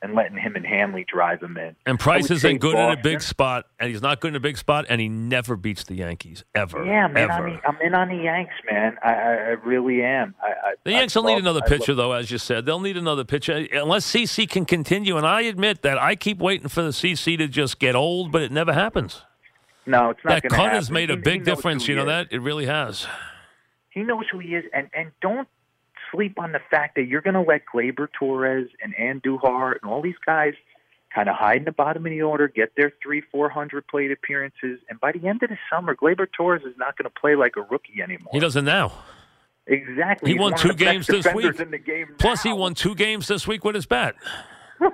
and 0.00 0.12
letting 0.14 0.36
him 0.36 0.54
and 0.54 0.66
Hanley 0.66 1.06
drive 1.10 1.42
him 1.42 1.56
in. 1.56 1.76
And 1.86 1.98
Price 1.98 2.30
isn't 2.30 2.58
good 2.58 2.74
in 2.74 2.90
a 2.90 3.02
big 3.02 3.22
spot, 3.22 3.64
and 3.80 3.90
he's 3.90 4.02
not 4.02 4.20
good 4.20 4.28
in 4.28 4.36
a 4.36 4.40
big 4.40 4.58
spot, 4.58 4.84
and 4.90 5.00
he 5.00 5.08
never 5.08 5.56
beats 5.56 5.84
the 5.84 5.94
Yankees 5.94 6.44
ever. 6.54 6.84
Yeah, 6.84 7.06
man, 7.08 7.30
ever. 7.30 7.32
I 7.32 7.50
mean, 7.50 7.60
I'm 7.66 7.80
in 7.80 7.94
on 7.94 8.08
the 8.08 8.22
Yanks, 8.22 8.52
man. 8.70 8.98
I, 9.02 9.12
I, 9.12 9.56
really 9.64 10.02
am. 10.02 10.34
I, 10.42 10.48
I, 10.48 10.74
The 10.84 10.90
Yanks 10.90 11.14
will 11.14 11.22
need 11.22 11.38
another 11.38 11.62
pitcher, 11.62 11.92
love- 11.92 11.96
though, 11.96 12.12
as 12.12 12.30
you 12.30 12.36
said. 12.36 12.66
They'll 12.66 12.80
need 12.80 12.98
another 12.98 13.24
pitcher 13.24 13.66
unless 13.72 14.10
CC 14.10 14.48
can 14.48 14.66
continue. 14.66 15.16
And 15.16 15.26
I 15.26 15.42
admit 15.42 15.80
that 15.82 15.96
I 15.96 16.16
keep 16.16 16.38
waiting 16.38 16.68
for 16.68 16.82
the 16.82 16.90
CC 16.90 17.38
to 17.38 17.48
just 17.48 17.78
get 17.78 17.94
old, 17.94 18.30
but 18.30 18.42
it 18.42 18.52
never 18.52 18.74
happens. 18.74 19.22
No, 19.86 20.10
it's 20.10 20.20
not 20.24 20.42
That 20.42 20.50
cut 20.50 20.72
has 20.72 20.90
made 20.90 21.10
a 21.10 21.14
He- 21.14 21.18
he 21.18 21.22
big 21.22 21.46
knows 21.46 21.56
difference. 21.56 21.88
You 21.88 21.96
know 21.96 22.06
that 22.06 22.28
it 22.30 22.40
really 22.40 22.66
has. 22.66 23.06
He 23.90 24.02
knows 24.02 24.24
who 24.30 24.38
he 24.38 24.54
is, 24.54 24.64
and 24.72 24.88
and 24.96 25.12
don't 25.20 25.46
sleep 26.10 26.38
on 26.38 26.52
the 26.52 26.60
fact 26.70 26.94
that 26.96 27.04
you're 27.06 27.20
going 27.20 27.34
to 27.34 27.40
let 27.42 27.62
Gleyber 27.72 28.08
Torres 28.18 28.68
and 28.82 28.94
Andujar 28.96 29.72
and 29.80 29.90
all 29.90 30.00
these 30.02 30.18
guys 30.24 30.54
kind 31.14 31.28
of 31.28 31.36
hide 31.36 31.58
in 31.58 31.64
the 31.64 31.72
bottom 31.72 32.04
of 32.06 32.10
the 32.10 32.22
order, 32.22 32.48
get 32.48 32.72
their 32.76 32.92
three, 33.02 33.20
four 33.32 33.48
hundred 33.48 33.86
plate 33.86 34.10
appearances, 34.10 34.80
and 34.88 34.98
by 35.00 35.12
the 35.12 35.26
end 35.28 35.42
of 35.42 35.50
the 35.50 35.58
summer, 35.70 35.94
Gleyber 35.94 36.26
Torres 36.36 36.62
is 36.66 36.76
not 36.76 36.96
going 36.96 37.04
to 37.10 37.20
play 37.20 37.36
like 37.36 37.52
a 37.56 37.62
rookie 37.62 38.02
anymore. 38.02 38.30
He 38.32 38.40
doesn't 38.40 38.64
now. 38.64 38.92
exactly. 39.66 40.30
He 40.30 40.34
He's 40.36 40.40
won 40.40 40.54
two 40.56 40.72
games 40.74 41.06
this 41.06 41.26
week. 41.34 41.56
Game 41.86 42.14
Plus, 42.18 42.42
he 42.42 42.52
won 42.52 42.74
two 42.74 42.94
games 42.96 43.28
this 43.28 43.46
week 43.46 43.64
with 43.64 43.74
his 43.76 43.86
bat. 43.86 44.16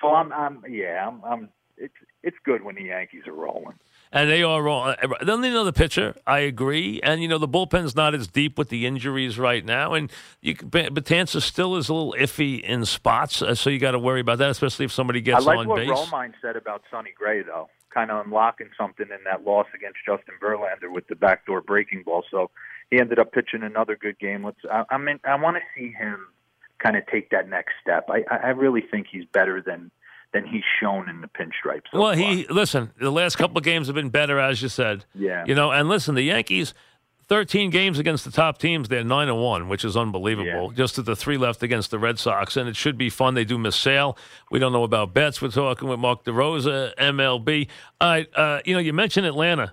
So 0.00 0.08
I'm, 0.08 0.32
I'm, 0.32 0.64
yeah, 0.68 1.06
I'm, 1.06 1.22
I'm. 1.24 1.48
It's 1.82 1.94
it's 2.22 2.36
good 2.44 2.62
when 2.62 2.76
the 2.76 2.84
Yankees 2.84 3.26
are 3.26 3.32
rolling. 3.32 3.74
And 4.12 4.30
they 4.30 4.42
are 4.42 4.62
wrong. 4.62 4.94
They'll 5.24 5.38
need 5.38 5.50
another 5.50 5.72
pitcher. 5.72 6.14
I 6.26 6.40
agree. 6.40 7.00
And 7.02 7.20
you 7.22 7.28
know 7.28 7.38
the 7.38 7.48
bullpen's 7.48 7.96
not 7.96 8.14
as 8.14 8.28
deep 8.28 8.56
with 8.56 8.68
the 8.68 8.86
injuries 8.86 9.38
right 9.38 9.64
now, 9.64 9.94
and 9.94 10.12
you 10.40 10.54
Betances 10.54 11.42
still 11.42 11.76
is 11.76 11.88
a 11.88 11.94
little 11.94 12.14
iffy 12.18 12.60
in 12.60 12.84
spots, 12.84 13.42
uh, 13.42 13.54
so 13.54 13.68
you 13.68 13.78
got 13.78 13.92
to 13.92 13.98
worry 13.98 14.20
about 14.20 14.38
that, 14.38 14.50
especially 14.50 14.84
if 14.84 14.92
somebody 14.92 15.20
gets 15.20 15.36
I 15.36 15.38
gets 15.38 15.46
like 15.46 15.58
on 15.58 15.68
what 15.68 15.76
base. 15.76 15.90
Romine 15.90 16.34
said 16.40 16.56
about 16.56 16.82
Sonny 16.90 17.10
Gray, 17.16 17.42
though, 17.42 17.68
kind 17.92 18.10
of 18.10 18.24
unlocking 18.24 18.68
something 18.78 19.06
in 19.10 19.24
that 19.24 19.44
loss 19.44 19.66
against 19.74 19.98
Justin 20.06 20.34
Verlander 20.40 20.92
with 20.92 21.08
the 21.08 21.16
backdoor 21.16 21.60
breaking 21.62 22.02
ball. 22.04 22.22
So 22.30 22.50
he 22.90 23.00
ended 23.00 23.18
up 23.18 23.32
pitching 23.32 23.62
another 23.62 23.96
good 23.96 24.18
game. 24.18 24.44
Let's. 24.44 24.60
I, 24.70 24.84
I 24.90 24.98
mean, 24.98 25.18
I 25.24 25.34
want 25.36 25.56
to 25.56 25.62
see 25.74 25.90
him 25.90 26.28
kind 26.78 26.96
of 26.96 27.06
take 27.06 27.30
that 27.30 27.48
next 27.48 27.72
step. 27.80 28.08
I, 28.10 28.24
I 28.30 28.36
I 28.36 28.48
really 28.50 28.82
think 28.82 29.06
he's 29.10 29.24
better 29.32 29.62
than 29.62 29.90
than 30.32 30.46
he's 30.46 30.64
shown 30.80 31.08
in 31.08 31.20
the 31.20 31.28
pinstripes. 31.28 31.82
So 31.92 32.00
well, 32.00 32.12
far. 32.12 32.16
he 32.16 32.46
listen. 32.48 32.90
The 32.98 33.10
last 33.10 33.36
couple 33.36 33.58
of 33.58 33.64
games 33.64 33.86
have 33.86 33.96
been 33.96 34.10
better, 34.10 34.38
as 34.38 34.62
you 34.62 34.68
said. 34.68 35.04
Yeah. 35.14 35.44
You 35.46 35.54
know, 35.54 35.70
and 35.70 35.88
listen, 35.88 36.14
the 36.14 36.22
Yankees. 36.22 36.74
13 37.28 37.70
games 37.70 37.98
against 37.98 38.26
the 38.26 38.30
top 38.30 38.58
teams, 38.58 38.88
they're 38.90 39.02
9 39.02 39.28
and 39.28 39.40
1, 39.40 39.68
which 39.68 39.86
is 39.86 39.96
unbelievable. 39.96 40.70
Yeah. 40.70 40.76
Just 40.76 40.98
at 40.98 41.06
the 41.06 41.16
three 41.16 41.38
left 41.38 41.62
against 41.62 41.90
the 41.90 41.98
Red 41.98 42.18
Sox, 42.18 42.58
and 42.58 42.68
it 42.68 42.76
should 42.76 42.98
be 42.98 43.08
fun. 43.08 43.32
They 43.32 43.46
do 43.46 43.56
miss 43.56 43.74
Sale. 43.74 44.18
We 44.50 44.58
don't 44.58 44.72
know 44.72 44.82
about 44.82 45.14
Betts. 45.14 45.40
We're 45.40 45.48
talking 45.48 45.88
with 45.88 45.98
Mark 45.98 46.24
DeRosa, 46.24 46.94
MLB. 46.96 47.68
All 48.02 48.08
right, 48.10 48.28
uh, 48.36 48.60
you 48.66 48.74
know, 48.74 48.80
you 48.80 48.92
mentioned 48.92 49.24
Atlanta. 49.24 49.72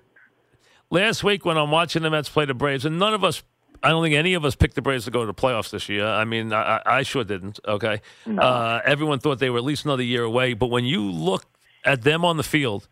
Last 0.89 1.23
week 1.23 1.43
when 1.43 1.57
I'm 1.57 1.69
watching 1.69 2.01
the 2.01 2.09
Mets 2.09 2.29
play 2.29 2.45
the 2.45 2.53
Braves, 2.53 2.85
and 2.85 2.97
none 2.97 3.13
of 3.13 3.25
us, 3.25 3.43
I 3.81 3.89
don't 3.89 4.03
think 4.03 4.15
any 4.15 4.33
of 4.33 4.43
us 4.45 4.55
picked 4.55 4.75
the 4.75 4.81
Braves 4.81 5.05
to 5.05 5.11
go 5.11 5.21
to 5.21 5.25
the 5.27 5.33
playoffs 5.33 5.69
this 5.69 5.87
year. 5.89 6.05
I 6.05 6.25
mean, 6.25 6.51
I, 6.53 6.81
I 6.85 7.03
sure 7.03 7.23
didn't. 7.23 7.59
Okay, 7.65 8.01
uh, 8.37 8.81
everyone 8.85 9.19
thought 9.19 9.39
they 9.39 9.49
were 9.49 9.57
at 9.57 9.63
least 9.63 9.85
another 9.85 10.03
year 10.03 10.23
away. 10.23 10.53
But 10.53 10.67
when 10.67 10.85
you 10.85 11.09
look 11.09 11.45
at 11.85 12.01
them 12.03 12.25
on 12.25 12.37
the 12.37 12.43
field, 12.43 12.87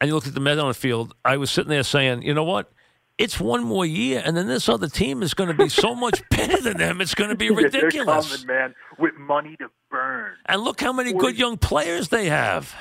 and 0.00 0.08
you 0.08 0.14
look 0.14 0.26
at 0.26 0.34
the 0.34 0.40
Mets 0.40 0.60
on 0.60 0.68
the 0.68 0.74
field, 0.74 1.14
I 1.24 1.36
was 1.36 1.50
sitting 1.50 1.70
there 1.70 1.82
saying, 1.82 2.22
you 2.22 2.32
know 2.34 2.44
what? 2.44 2.72
It's 3.18 3.38
one 3.38 3.62
more 3.64 3.84
year, 3.84 4.22
and 4.24 4.34
then 4.34 4.48
this 4.48 4.66
other 4.66 4.88
team 4.88 5.22
is 5.22 5.34
going 5.34 5.48
to 5.48 5.54
be 5.54 5.68
so 5.68 5.94
much 5.94 6.22
better 6.30 6.58
than 6.62 6.78
them. 6.78 7.02
It's 7.02 7.14
going 7.14 7.28
to 7.28 7.36
be 7.36 7.48
They're 7.48 7.64
ridiculous. 7.64 8.30
coming, 8.42 8.46
man, 8.46 8.74
with 8.98 9.14
money 9.18 9.56
to 9.58 9.68
burn. 9.90 10.32
And 10.46 10.62
look 10.62 10.80
how 10.80 10.94
many 10.94 11.12
good 11.12 11.38
young 11.38 11.58
players 11.58 12.08
they 12.08 12.30
have. 12.30 12.74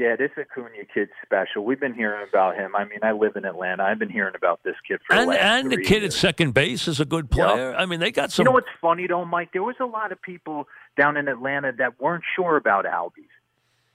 Yeah, 0.00 0.16
this 0.16 0.30
Acuna 0.38 0.70
kid's 0.94 1.10
special. 1.22 1.62
We've 1.62 1.78
been 1.78 1.92
hearing 1.92 2.26
about 2.26 2.56
him. 2.56 2.74
I 2.74 2.86
mean, 2.86 3.00
I 3.02 3.12
live 3.12 3.36
in 3.36 3.44
Atlanta. 3.44 3.82
I've 3.82 3.98
been 3.98 4.08
hearing 4.08 4.32
about 4.34 4.60
this 4.62 4.74
kid 4.88 4.98
for 5.06 5.14
the 5.14 5.20
And 5.20 5.28
last 5.28 5.40
and 5.42 5.70
the 5.70 5.76
kid 5.76 6.02
at 6.02 6.14
second 6.14 6.54
base 6.54 6.88
is 6.88 7.00
a 7.00 7.04
good 7.04 7.30
player. 7.30 7.74
I 7.76 7.84
mean, 7.84 8.00
they 8.00 8.10
got 8.10 8.32
some. 8.32 8.44
You 8.44 8.48
know 8.48 8.54
what's 8.54 8.66
funny 8.80 9.06
though, 9.06 9.26
Mike? 9.26 9.50
There 9.52 9.62
was 9.62 9.76
a 9.78 9.84
lot 9.84 10.10
of 10.10 10.22
people 10.22 10.68
down 10.98 11.18
in 11.18 11.28
Atlanta 11.28 11.72
that 11.76 12.00
weren't 12.00 12.24
sure 12.34 12.56
about 12.56 12.86
Albies 12.86 13.28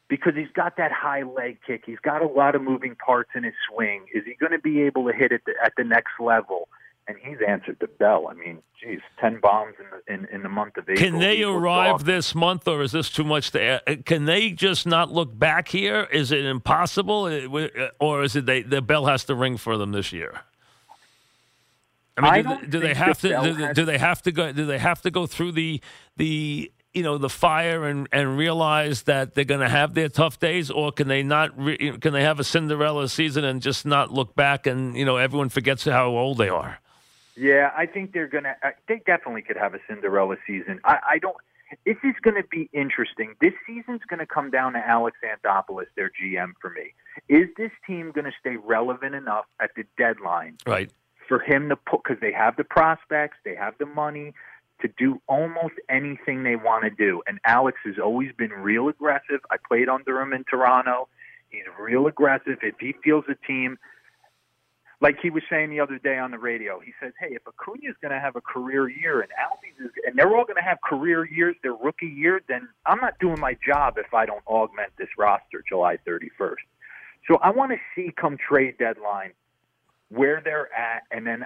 because 0.08 0.36
he's 0.36 0.52
got 0.54 0.78
that 0.78 0.92
high 0.92 1.24
leg 1.24 1.58
kick. 1.66 1.82
He's 1.88 1.98
got 2.04 2.22
a 2.22 2.28
lot 2.28 2.54
of 2.54 2.62
moving 2.62 2.96
parts 2.96 3.32
in 3.34 3.44
his 3.44 3.56
swing. 3.68 4.06
Is 4.14 4.26
he 4.26 4.36
going 4.36 4.52
to 4.52 4.60
be 4.60 4.84
able 4.84 5.08
to 5.08 5.12
hit 5.12 5.32
it 5.32 5.42
at 5.64 5.74
the 5.76 5.84
next 5.84 6.20
level? 6.20 6.68
And 7.08 7.18
he's 7.22 7.38
answered 7.48 7.78
the 7.80 7.88
bell. 7.88 8.28
I 8.28 8.34
mean, 8.34 8.64
geez, 8.82 9.00
ten 9.20 9.40
bombs 9.40 9.76
in 9.80 9.86
the 9.92 10.14
in, 10.14 10.36
in 10.36 10.42
the 10.42 10.50
month 10.50 10.76
of 10.78 10.90
April. 10.90 10.98
Can 10.98 11.20
they 11.20 11.44
arrive 11.44 12.00
talk. 12.00 12.04
this 12.04 12.34
month, 12.34 12.68
or 12.68 12.82
is 12.82 12.92
this 12.94 13.12
too 13.12 13.24
much 13.24 13.52
to 13.52 13.62
add? 13.62 14.06
Can 14.08 14.26
they 14.26 14.50
just 14.52 14.88
not 14.88 15.12
look 15.12 15.38
back 15.38 15.68
here? 15.68 16.08
Is 16.12 16.32
it 16.32 16.44
impossible, 16.46 17.26
Uh, 17.26 17.60
uh, 17.60 17.90
or 18.00 18.24
is 18.24 18.36
it 18.36 18.48
they, 18.48 18.64
the 18.64 18.82
bell 18.82 19.06
has 19.06 19.24
to 19.26 19.36
ring 19.36 19.58
for 19.58 19.78
them 19.78 19.92
this 19.92 20.12
year? 20.12 20.42
I 22.18 22.22
mean, 22.22 22.48
I 22.48 22.58
do, 22.62 22.68
do 22.68 22.80
they 22.80 22.94
have 22.96 23.22
the 23.22 23.30
to? 23.30 23.42
Do, 23.44 23.54
has- 23.54 23.76
do 23.76 23.86
they 23.86 23.98
have 24.00 24.22
to 24.24 24.32
go? 24.32 24.52
Do 24.52 24.66
they 24.66 24.80
have 24.80 25.02
to 25.04 25.12
go 25.12 25.28
through 25.28 25.52
the 25.52 25.82
the 26.18 26.72
you 26.94 27.04
know 27.04 27.20
the 27.20 27.30
fire 27.30 27.86
and, 27.86 28.08
and 28.12 28.36
realize 28.36 29.04
that 29.04 29.36
they're 29.36 29.44
going 29.44 29.60
to 29.62 29.70
have 29.70 29.94
their 29.94 30.10
tough 30.10 30.40
days, 30.40 30.72
or 30.72 30.92
can 30.92 31.08
they 31.08 31.22
not? 31.22 31.52
Re, 31.56 31.98
can 32.00 32.14
they 32.14 32.24
have 32.24 32.40
a 32.40 32.44
Cinderella 32.44 33.10
season 33.10 33.44
and 33.44 33.62
just 33.62 33.86
not 33.86 34.12
look 34.12 34.36
back 34.36 34.66
and 34.66 34.98
you 34.98 35.06
know 35.06 35.18
everyone 35.18 35.50
forgets 35.50 35.84
how 35.86 36.08
old 36.08 36.40
they 36.40 36.50
are? 36.50 36.80
Yeah, 37.36 37.72
I 37.76 37.86
think 37.86 38.14
they're 38.14 38.28
gonna. 38.28 38.56
They 38.88 39.02
definitely 39.06 39.42
could 39.42 39.58
have 39.58 39.74
a 39.74 39.80
Cinderella 39.88 40.38
season. 40.48 40.80
I, 40.84 41.00
I 41.12 41.18
don't. 41.20 41.36
This 41.86 41.98
is 42.04 42.14
going 42.22 42.36
to 42.42 42.48
be 42.48 42.70
interesting. 42.74 43.34
This 43.42 43.54
season's 43.66 44.02
going 44.08 44.20
to 44.20 44.28
come 44.28 44.52
down 44.52 44.74
to 44.74 44.88
Alex 44.88 45.18
Anthopoulos, 45.26 45.88
their 45.96 46.10
GM, 46.12 46.54
for 46.62 46.70
me. 46.70 46.94
Is 47.28 47.50
this 47.58 47.72
team 47.88 48.12
going 48.14 48.26
to 48.26 48.32
stay 48.40 48.56
relevant 48.56 49.16
enough 49.16 49.46
at 49.60 49.72
the 49.76 49.84
deadline 49.98 50.58
Right. 50.68 50.92
for 51.28 51.40
him 51.40 51.70
to 51.70 51.76
put? 51.76 52.04
Because 52.04 52.22
they 52.22 52.32
have 52.32 52.56
the 52.56 52.64
prospects, 52.64 53.38
they 53.44 53.56
have 53.56 53.74
the 53.80 53.88
money 53.88 54.34
to 54.82 54.88
do 54.98 55.20
almost 55.28 55.74
anything 55.90 56.44
they 56.44 56.56
want 56.56 56.84
to 56.84 56.92
do. 56.92 57.24
And 57.28 57.40
Alex 57.46 57.80
has 57.86 57.96
always 57.98 58.32
been 58.38 58.52
real 58.52 58.88
aggressive. 58.88 59.40
I 59.50 59.58
played 59.68 59.90
under 59.90 60.22
him 60.22 60.34
in 60.34 60.44
Toronto. 60.44 61.08
He's 61.50 61.64
real 61.80 62.06
aggressive. 62.06 62.60
If 62.62 62.76
he 62.80 62.94
feels 63.04 63.26
a 63.28 63.36
team 63.48 63.80
like 65.02 65.18
he 65.22 65.30
was 65.30 65.44
saying 65.50 65.70
the 65.70 65.80
other 65.80 66.00
day 66.00 66.18
on 66.18 66.32
the 66.32 66.38
radio, 66.38 66.80
he 66.80 66.94
says, 67.02 67.14
"Hey, 67.20 67.36
if 67.36 67.48
Acuna 67.48 67.90
is 67.90 67.96
going 68.02 68.14
to 68.14 68.20
have 68.20 68.36
a 68.36 68.42
career 68.42 68.88
year 68.88 69.22
and 69.22 69.32
Albies 69.32 69.86
is, 69.86 69.92
and 70.06 70.18
they're 70.18 70.36
all 70.36 70.46
going 70.46 70.56
to 70.56 70.62
have 70.62 70.80
career 70.82 71.26
years, 71.26 71.56
their 71.64 71.74
rookie 71.74 72.08
year, 72.08 72.42
then 72.48 72.68
I'm 72.86 73.00
not 73.00 73.20
doing 73.20 73.40
my 73.40 73.58
job 73.66 73.98
if 73.98 74.14
I 74.14 74.26
don't 74.26 74.46
augment 74.48 74.94
this 74.98 75.10
roster 75.18 75.64
July 75.68 75.98
31st." 76.08 76.56
So 77.28 77.38
I 77.38 77.50
want 77.52 77.72
to 77.72 77.78
see 77.96 78.12
come 78.16 78.38
trade 78.38 78.78
deadline 78.78 79.32
where 80.10 80.42
they're 80.44 80.74
at, 80.74 81.04
and 81.12 81.26
then 81.26 81.46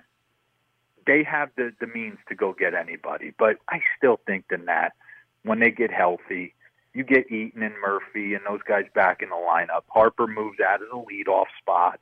they 1.08 1.24
have 1.24 1.50
the 1.56 1.74
the 1.80 1.88
means 1.88 2.20
to 2.28 2.36
go 2.36 2.54
get 2.54 2.74
anybody. 2.74 3.34
But 3.38 3.58
I 3.68 3.82
still 3.98 4.20
think 4.28 4.46
the 4.50 4.58
Nats, 4.58 4.96
when 5.44 5.60
they 5.60 5.72
get 5.72 5.92
healthy, 5.92 6.54
you 6.94 7.04
get 7.04 7.32
Eaton 7.32 7.64
and 7.64 7.76
Murphy 7.82 8.36
and 8.36 8.46
those 8.46 8.62
guys 8.68 8.86
back 8.94 9.22
in 9.24 9.30
the 9.30 9.36
lineup. 9.36 9.84
Harper 9.88 10.28
moves 10.28 10.60
out 10.60 10.82
of 10.84 10.90
the 10.90 10.96
leadoff 10.96 11.46
spot 11.60 12.00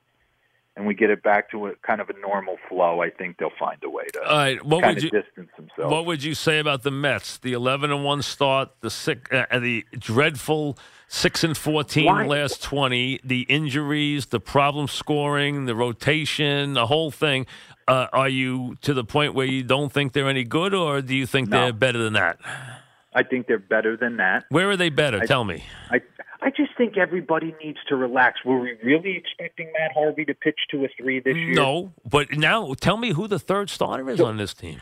and 0.78 0.86
we 0.86 0.94
get 0.94 1.10
it 1.10 1.24
back 1.24 1.50
to 1.52 1.68
a 1.68 1.76
kind 1.78 2.00
of 2.00 2.10
a 2.10 2.18
normal 2.20 2.56
flow, 2.70 3.02
I 3.02 3.10
think 3.10 3.38
they'll 3.40 3.50
find 3.60 3.78
a 3.84 3.90
way 3.90 4.04
to 4.14 4.22
All 4.24 4.38
right. 4.38 4.64
What 4.64 4.84
kind 4.84 4.96
would 4.96 5.04
of 5.04 5.12
you? 5.12 5.22
distance 5.22 5.50
themselves. 5.58 5.92
What 5.92 6.06
would 6.06 6.24
you 6.24 6.36
say 6.36 6.60
about 6.60 6.84
the 6.84 6.92
Mets? 6.92 7.40
The 7.40 7.52
eleven 7.54 7.92
and 7.92 8.06
one 8.06 8.22
start, 8.22 8.70
the 8.82 8.90
sick, 8.92 9.28
uh, 9.34 9.60
the 9.60 9.86
dreadful 9.98 10.78
six 11.10 11.44
and 11.44 11.58
fourteen 11.58 12.06
Why- 12.06 12.26
last 12.28 12.62
twenty, 12.64 13.20
the 13.24 13.42
injuries, 13.50 14.28
the 14.28 14.40
problem 14.40 14.88
scoring, 14.88 15.66
the 15.66 15.76
rotation, 15.76 16.74
the 16.74 16.86
whole 16.86 17.12
thing. 17.12 17.48
Uh, 17.88 18.08
are 18.14 18.30
you 18.30 18.76
to 18.82 18.94
the 18.94 19.04
point 19.04 19.34
where 19.34 19.48
you 19.48 19.64
don't 19.64 19.92
think 19.92 20.14
they're 20.14 20.30
any 20.30 20.44
good, 20.44 20.74
or 20.74 21.02
do 21.02 21.16
you 21.16 21.26
think 21.26 21.50
No. 21.50 21.64
they're 21.64 21.74
better 21.74 21.98
than 21.98 22.14
that? 22.14 22.38
I 23.14 23.24
think 23.24 23.48
they're 23.48 23.58
better 23.58 23.98
than 23.98 24.18
that. 24.18 24.46
Where 24.50 24.70
are 24.70 24.78
they 24.78 24.90
better? 24.90 25.26
Tell 25.26 25.44
me. 25.44 25.64
I 25.90 26.02
I 26.42 26.50
just 26.52 26.78
think 26.78 26.98
everybody 26.98 27.56
needs 27.64 27.80
to 27.90 27.96
relax. 27.96 28.46
Were 28.46 28.60
we 28.60 28.74
really 28.84 29.18
expecting 29.18 29.72
Matt 29.78 29.92
Harvey 29.94 30.26
to 30.26 30.34
pitch 30.34 30.60
to 30.72 30.86
a 30.86 30.88
three 30.98 31.20
this 31.20 31.36
year? 31.36 31.54
No, 31.54 31.94
but 32.08 32.32
now 32.38 32.74
tell 32.76 32.98
me 32.98 33.12
who 33.12 33.28
the 33.28 33.40
third 33.40 33.70
starter 33.70 34.10
is 34.10 34.22
on 34.22 34.38
this 34.38 34.54
team. 34.54 34.80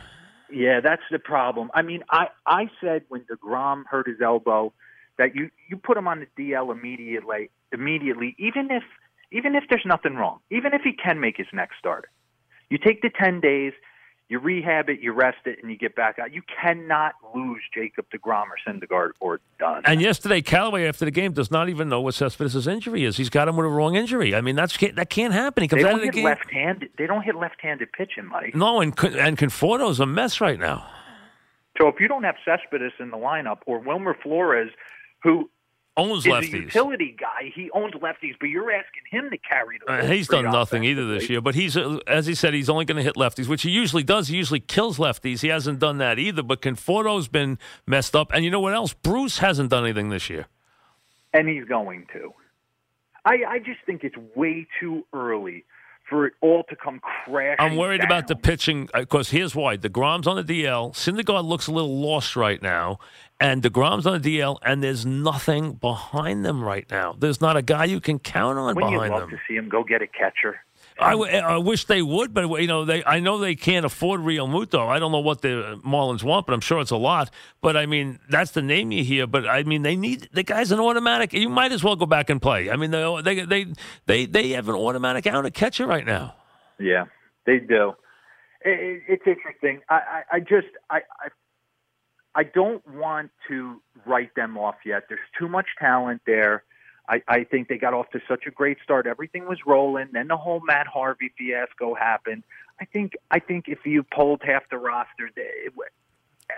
Yeah, 0.51 0.79
that's 0.81 1.01
the 1.11 1.19
problem. 1.19 1.71
I 1.73 1.81
mean, 1.81 2.03
I 2.09 2.27
I 2.45 2.69
said 2.81 3.03
when 3.09 3.21
Degrom 3.21 3.83
hurt 3.89 4.07
his 4.07 4.21
elbow 4.21 4.73
that 5.17 5.35
you 5.35 5.49
you 5.69 5.77
put 5.77 5.97
him 5.97 6.07
on 6.07 6.25
the 6.25 6.43
DL 6.43 6.71
immediately. 6.71 7.49
Immediately, 7.71 8.35
even 8.37 8.69
if 8.69 8.83
even 9.31 9.55
if 9.55 9.63
there's 9.69 9.85
nothing 9.85 10.15
wrong, 10.15 10.39
even 10.51 10.73
if 10.73 10.81
he 10.81 10.93
can 10.93 11.19
make 11.19 11.37
his 11.37 11.47
next 11.51 11.77
start, 11.77 12.05
you 12.69 12.77
take 12.77 13.01
the 13.01 13.09
ten 13.09 13.39
days, 13.39 13.73
you 14.27 14.39
rehab 14.39 14.89
it, 14.89 15.01
you 15.01 15.13
rest 15.13 15.37
it, 15.45 15.59
and 15.61 15.71
you 15.71 15.77
get 15.77 15.95
back 15.95 16.17
out. 16.17 16.33
You 16.33 16.41
cannot 16.61 17.13
lose 17.35 17.61
Jacob 17.73 18.05
Degrom 18.09 18.45
or 18.45 18.57
Syndergaard 18.67 19.11
or 19.19 19.39
Dunn. 19.59 19.83
And 19.85 20.01
yesterday, 20.01 20.41
Callaway 20.41 20.87
after 20.87 21.05
the 21.05 21.11
game 21.11 21.33
does 21.33 21.51
not 21.51 21.69
even 21.69 21.89
know 21.89 22.01
what 22.01 22.15
Cespedes' 22.15 22.67
injury 22.67 23.03
is. 23.03 23.17
He's 23.17 23.29
got 23.29 23.47
him 23.47 23.55
with 23.55 23.67
a 23.67 23.69
wrong 23.69 23.95
injury. 23.95 24.33
I 24.33 24.41
mean, 24.41 24.55
that's 24.55 24.77
that 24.77 25.09
can't 25.09 25.33
happen. 25.33 25.61
He 25.61 25.67
comes 25.67 25.83
they 25.83 25.89
don't 25.89 25.95
of 25.95 25.99
the 26.01 26.05
hit 26.07 26.15
game. 26.15 26.25
left-handed. 26.25 26.89
They 26.97 27.05
don't 27.05 27.21
hit 27.21 27.35
left-handed 27.35 27.91
pitching, 27.91 28.25
Mike. 28.25 28.55
No, 28.55 28.81
and 28.81 28.97
and 29.03 29.37
Conforto's 29.37 29.99
a 29.99 30.05
mess 30.07 30.41
right 30.41 30.59
now. 30.59 30.89
So 31.79 31.87
if 31.87 31.99
you 31.99 32.07
don't 32.07 32.23
have 32.23 32.35
Cespedes 32.43 32.93
in 32.99 33.11
the 33.11 33.17
lineup 33.17 33.59
or 33.65 33.79
Wilmer 33.79 34.15
Flores, 34.23 34.71
who 35.21 35.49
owns 35.97 36.25
lefties. 36.25 36.53
a 36.53 36.57
utility 36.57 37.15
guy, 37.19 37.51
he 37.53 37.69
owns 37.71 37.93
lefties, 37.93 38.35
but 38.39 38.49
you're 38.49 38.71
asking 38.71 39.03
him 39.09 39.29
to 39.29 39.37
carry 39.37 39.79
the. 39.79 39.91
Uh, 39.91 40.05
he's 40.05 40.27
done 40.27 40.45
nothing 40.45 40.83
either 40.83 41.07
this 41.07 41.29
year, 41.29 41.41
but 41.41 41.55
he's 41.55 41.77
uh, 41.77 41.99
as 42.07 42.25
he 42.25 42.35
said, 42.35 42.53
he's 42.53 42.69
only 42.69 42.85
going 42.85 42.97
to 42.97 43.03
hit 43.03 43.15
lefties, 43.15 43.47
which 43.47 43.61
he 43.61 43.69
usually 43.69 44.03
does. 44.03 44.27
He 44.27 44.37
usually 44.37 44.59
kills 44.59 44.97
lefties. 44.97 45.41
He 45.41 45.47
hasn't 45.47 45.79
done 45.79 45.97
that 45.99 46.19
either. 46.19 46.43
But 46.43 46.61
Conforto's 46.61 47.27
been 47.27 47.57
messed 47.87 48.15
up, 48.15 48.31
and 48.33 48.43
you 48.43 48.51
know 48.51 48.59
what 48.59 48.73
else? 48.73 48.93
Bruce 48.93 49.39
hasn't 49.39 49.69
done 49.69 49.83
anything 49.83 50.09
this 50.09 50.29
year. 50.29 50.47
and 51.33 51.47
he's 51.47 51.65
going 51.65 52.07
to. 52.13 52.33
I, 53.25 53.39
I 53.47 53.59
just 53.59 53.79
think 53.85 54.03
it's 54.03 54.15
way 54.35 54.67
too 54.79 55.05
early 55.11 55.65
for 56.09 56.25
it 56.27 56.33
all 56.41 56.63
to 56.69 56.75
come 56.75 56.99
crashing. 56.99 57.55
I'm 57.59 57.75
worried 57.75 58.03
about 58.03 58.27
the 58.27 58.35
pitching 58.35 58.89
uh, 58.93 59.01
because 59.01 59.29
here's 59.29 59.55
why: 59.55 59.77
Degrom's 59.77 60.27
on 60.27 60.35
the 60.35 60.43
DL. 60.43 60.93
Syndergaard 60.93 61.45
looks 61.45 61.67
a 61.67 61.71
little 61.71 61.99
lost 61.99 62.35
right 62.35 62.61
now, 62.61 62.99
and 63.39 63.61
Degrom's 63.61 64.05
on 64.05 64.21
the 64.21 64.39
DL, 64.39 64.57
and 64.63 64.83
there's 64.83 65.05
nothing 65.05 65.73
behind 65.73 66.45
them 66.45 66.63
right 66.63 66.89
now. 66.89 67.15
There's 67.17 67.41
not 67.41 67.57
a 67.57 67.61
guy 67.61 67.85
you 67.85 67.99
can 67.99 68.19
count 68.19 68.57
on 68.57 68.75
Wouldn't 68.75 68.91
you 68.91 68.97
behind 68.97 69.13
love 69.13 69.21
them. 69.21 69.29
to 69.31 69.37
see 69.47 69.55
him 69.55 69.69
go 69.69 69.83
get 69.83 70.01
a 70.01 70.07
catcher? 70.07 70.59
I, 70.97 71.11
w- 71.11 71.31
I 71.31 71.57
wish 71.57 71.85
they 71.85 72.01
would, 72.01 72.33
but 72.33 72.47
you 72.61 72.67
know, 72.67 72.85
they 72.85 73.03
I 73.03 73.19
know 73.19 73.37
they 73.37 73.55
can't 73.55 73.85
afford 73.85 74.21
Realmuto. 74.21 74.87
I 74.87 74.97
don't 74.97 75.11
know 75.11 75.19
what 75.19 75.41
the 75.41 75.79
Marlins 75.85 76.23
want, 76.23 76.45
but 76.45 76.53
I'm 76.53 76.61
sure 76.61 76.79
it's 76.79 76.91
a 76.91 76.97
lot. 76.97 77.29
But 77.61 77.75
I 77.75 77.85
mean, 77.85 78.19
that's 78.29 78.51
the 78.51 78.61
name 78.61 78.91
you 78.91 79.03
hear. 79.03 79.27
But 79.27 79.47
I 79.47 79.63
mean, 79.63 79.81
they 79.81 79.97
need 79.97 80.29
the 80.31 80.43
guy's 80.43 80.71
an 80.71 80.79
automatic. 80.79 81.33
You 81.33 81.49
might 81.49 81.73
as 81.73 81.83
well 81.83 81.97
go 81.97 82.05
back 82.05 82.29
and 82.29 82.41
play. 82.41 82.69
I 82.69 82.77
mean, 82.77 82.91
they 82.91 83.21
they 83.21 83.45
they 83.45 83.65
they, 84.05 84.25
they 84.25 84.49
have 84.51 84.69
an 84.69 84.75
automatic 84.75 85.27
out 85.27 85.45
at 85.45 85.53
catcher 85.53 85.85
right 85.85 86.05
now. 86.05 86.35
Yeah, 86.79 87.05
they 87.45 87.59
do. 87.59 87.93
It, 88.63 88.79
it, 88.79 89.01
it's 89.09 89.23
interesting. 89.27 89.81
I, 89.89 89.95
I, 89.95 90.23
I 90.37 90.39
just 90.39 90.67
I, 90.89 91.01
I 91.19 91.29
I 92.35 92.43
don't 92.43 92.85
want 92.87 93.31
to 93.49 93.81
write 94.05 94.33
them 94.35 94.57
off 94.57 94.75
yet. 94.85 95.03
There's 95.09 95.19
too 95.37 95.49
much 95.49 95.67
talent 95.79 96.21
there. 96.25 96.63
I, 97.07 97.21
I 97.27 97.43
think 97.43 97.67
they 97.67 97.77
got 97.77 97.93
off 97.93 98.09
to 98.11 98.21
such 98.27 98.45
a 98.47 98.51
great 98.51 98.77
start. 98.83 99.07
Everything 99.07 99.47
was 99.47 99.59
rolling. 99.65 100.07
Then 100.11 100.27
the 100.27 100.37
whole 100.37 100.61
Matt 100.61 100.87
Harvey 100.87 101.31
fiasco 101.37 101.93
happened. 101.93 102.43
I 102.79 102.85
think 102.85 103.13
I 103.31 103.39
think 103.39 103.65
if 103.67 103.85
you 103.85 104.03
polled 104.03 104.41
half 104.43 104.63
the 104.69 104.77
roster, 104.77 105.29
it, 105.35 105.73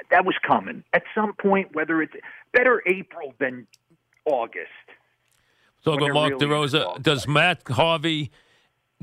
that 0.09 0.25
was 0.25 0.35
coming 0.45 0.83
at 0.93 1.03
some 1.13 1.33
point. 1.33 1.75
Whether 1.75 2.01
it's 2.01 2.13
better 2.53 2.81
April 2.85 3.33
than 3.39 3.67
August. 4.25 4.67
Talk 5.83 6.01
When 6.01 6.13
Mark 6.13 6.31
really 6.33 6.45
DeRosa. 6.45 7.01
Does 7.01 7.27
Matt 7.27 7.61
Harvey? 7.67 8.31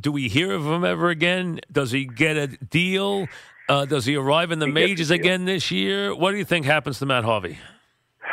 Do 0.01 0.11
we 0.11 0.29
hear 0.29 0.53
of 0.53 0.67
him 0.67 0.85
ever 0.85 1.09
again? 1.09 1.61
Does 1.71 1.93
he 1.93 2.05
get 2.05 2.37
a 2.37 2.49
deal? 2.49 3.29
Uh, 3.69 3.85
does 3.85 4.05
he 4.05 4.17
arrive 4.17 4.51
in 4.51 4.59
the 4.59 4.67
He 4.67 4.73
majors 4.73 5.11
again 5.11 5.45
this 5.45 5.71
year? 5.71 6.15
What 6.15 6.33
do 6.33 6.37
you 6.37 6.45
think 6.45 6.67
happens 6.67 6.99
to 6.99 7.07
Matt 7.07 7.25
Harvey? 7.25 7.59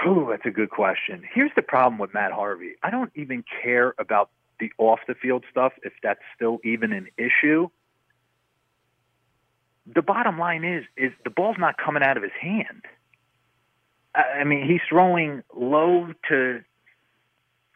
Ooh, 0.08 0.28
that's 0.30 0.46
a 0.46 0.52
good 0.52 0.70
question. 0.70 1.24
Here's 1.34 1.52
the 1.56 1.62
problem 1.62 2.00
with 2.00 2.14
Matt 2.14 2.32
Harvey. 2.32 2.74
I 2.82 2.90
don't 2.90 3.12
even 3.16 3.44
care 3.62 3.94
about 4.00 4.30
the 4.60 4.72
off 4.78 5.00
the 5.08 5.16
field 5.16 5.44
stuff 5.50 5.74
if 5.84 5.94
that's 6.02 6.22
still 6.36 6.60
even 6.64 6.92
an 6.92 7.08
issue. 7.18 7.70
The 9.94 10.02
bottom 10.02 10.40
line 10.40 10.64
is 10.64 10.86
is 10.96 11.12
the 11.24 11.30
ball's 11.30 11.58
not 11.60 11.76
coming 11.78 12.04
out 12.04 12.18
of 12.18 12.24
his 12.24 12.32
hand. 12.40 12.84
I 14.14 14.44
mean, 14.44 14.68
he's 14.68 14.82
throwing 14.90 15.44
low 15.56 16.14
to 16.30 16.62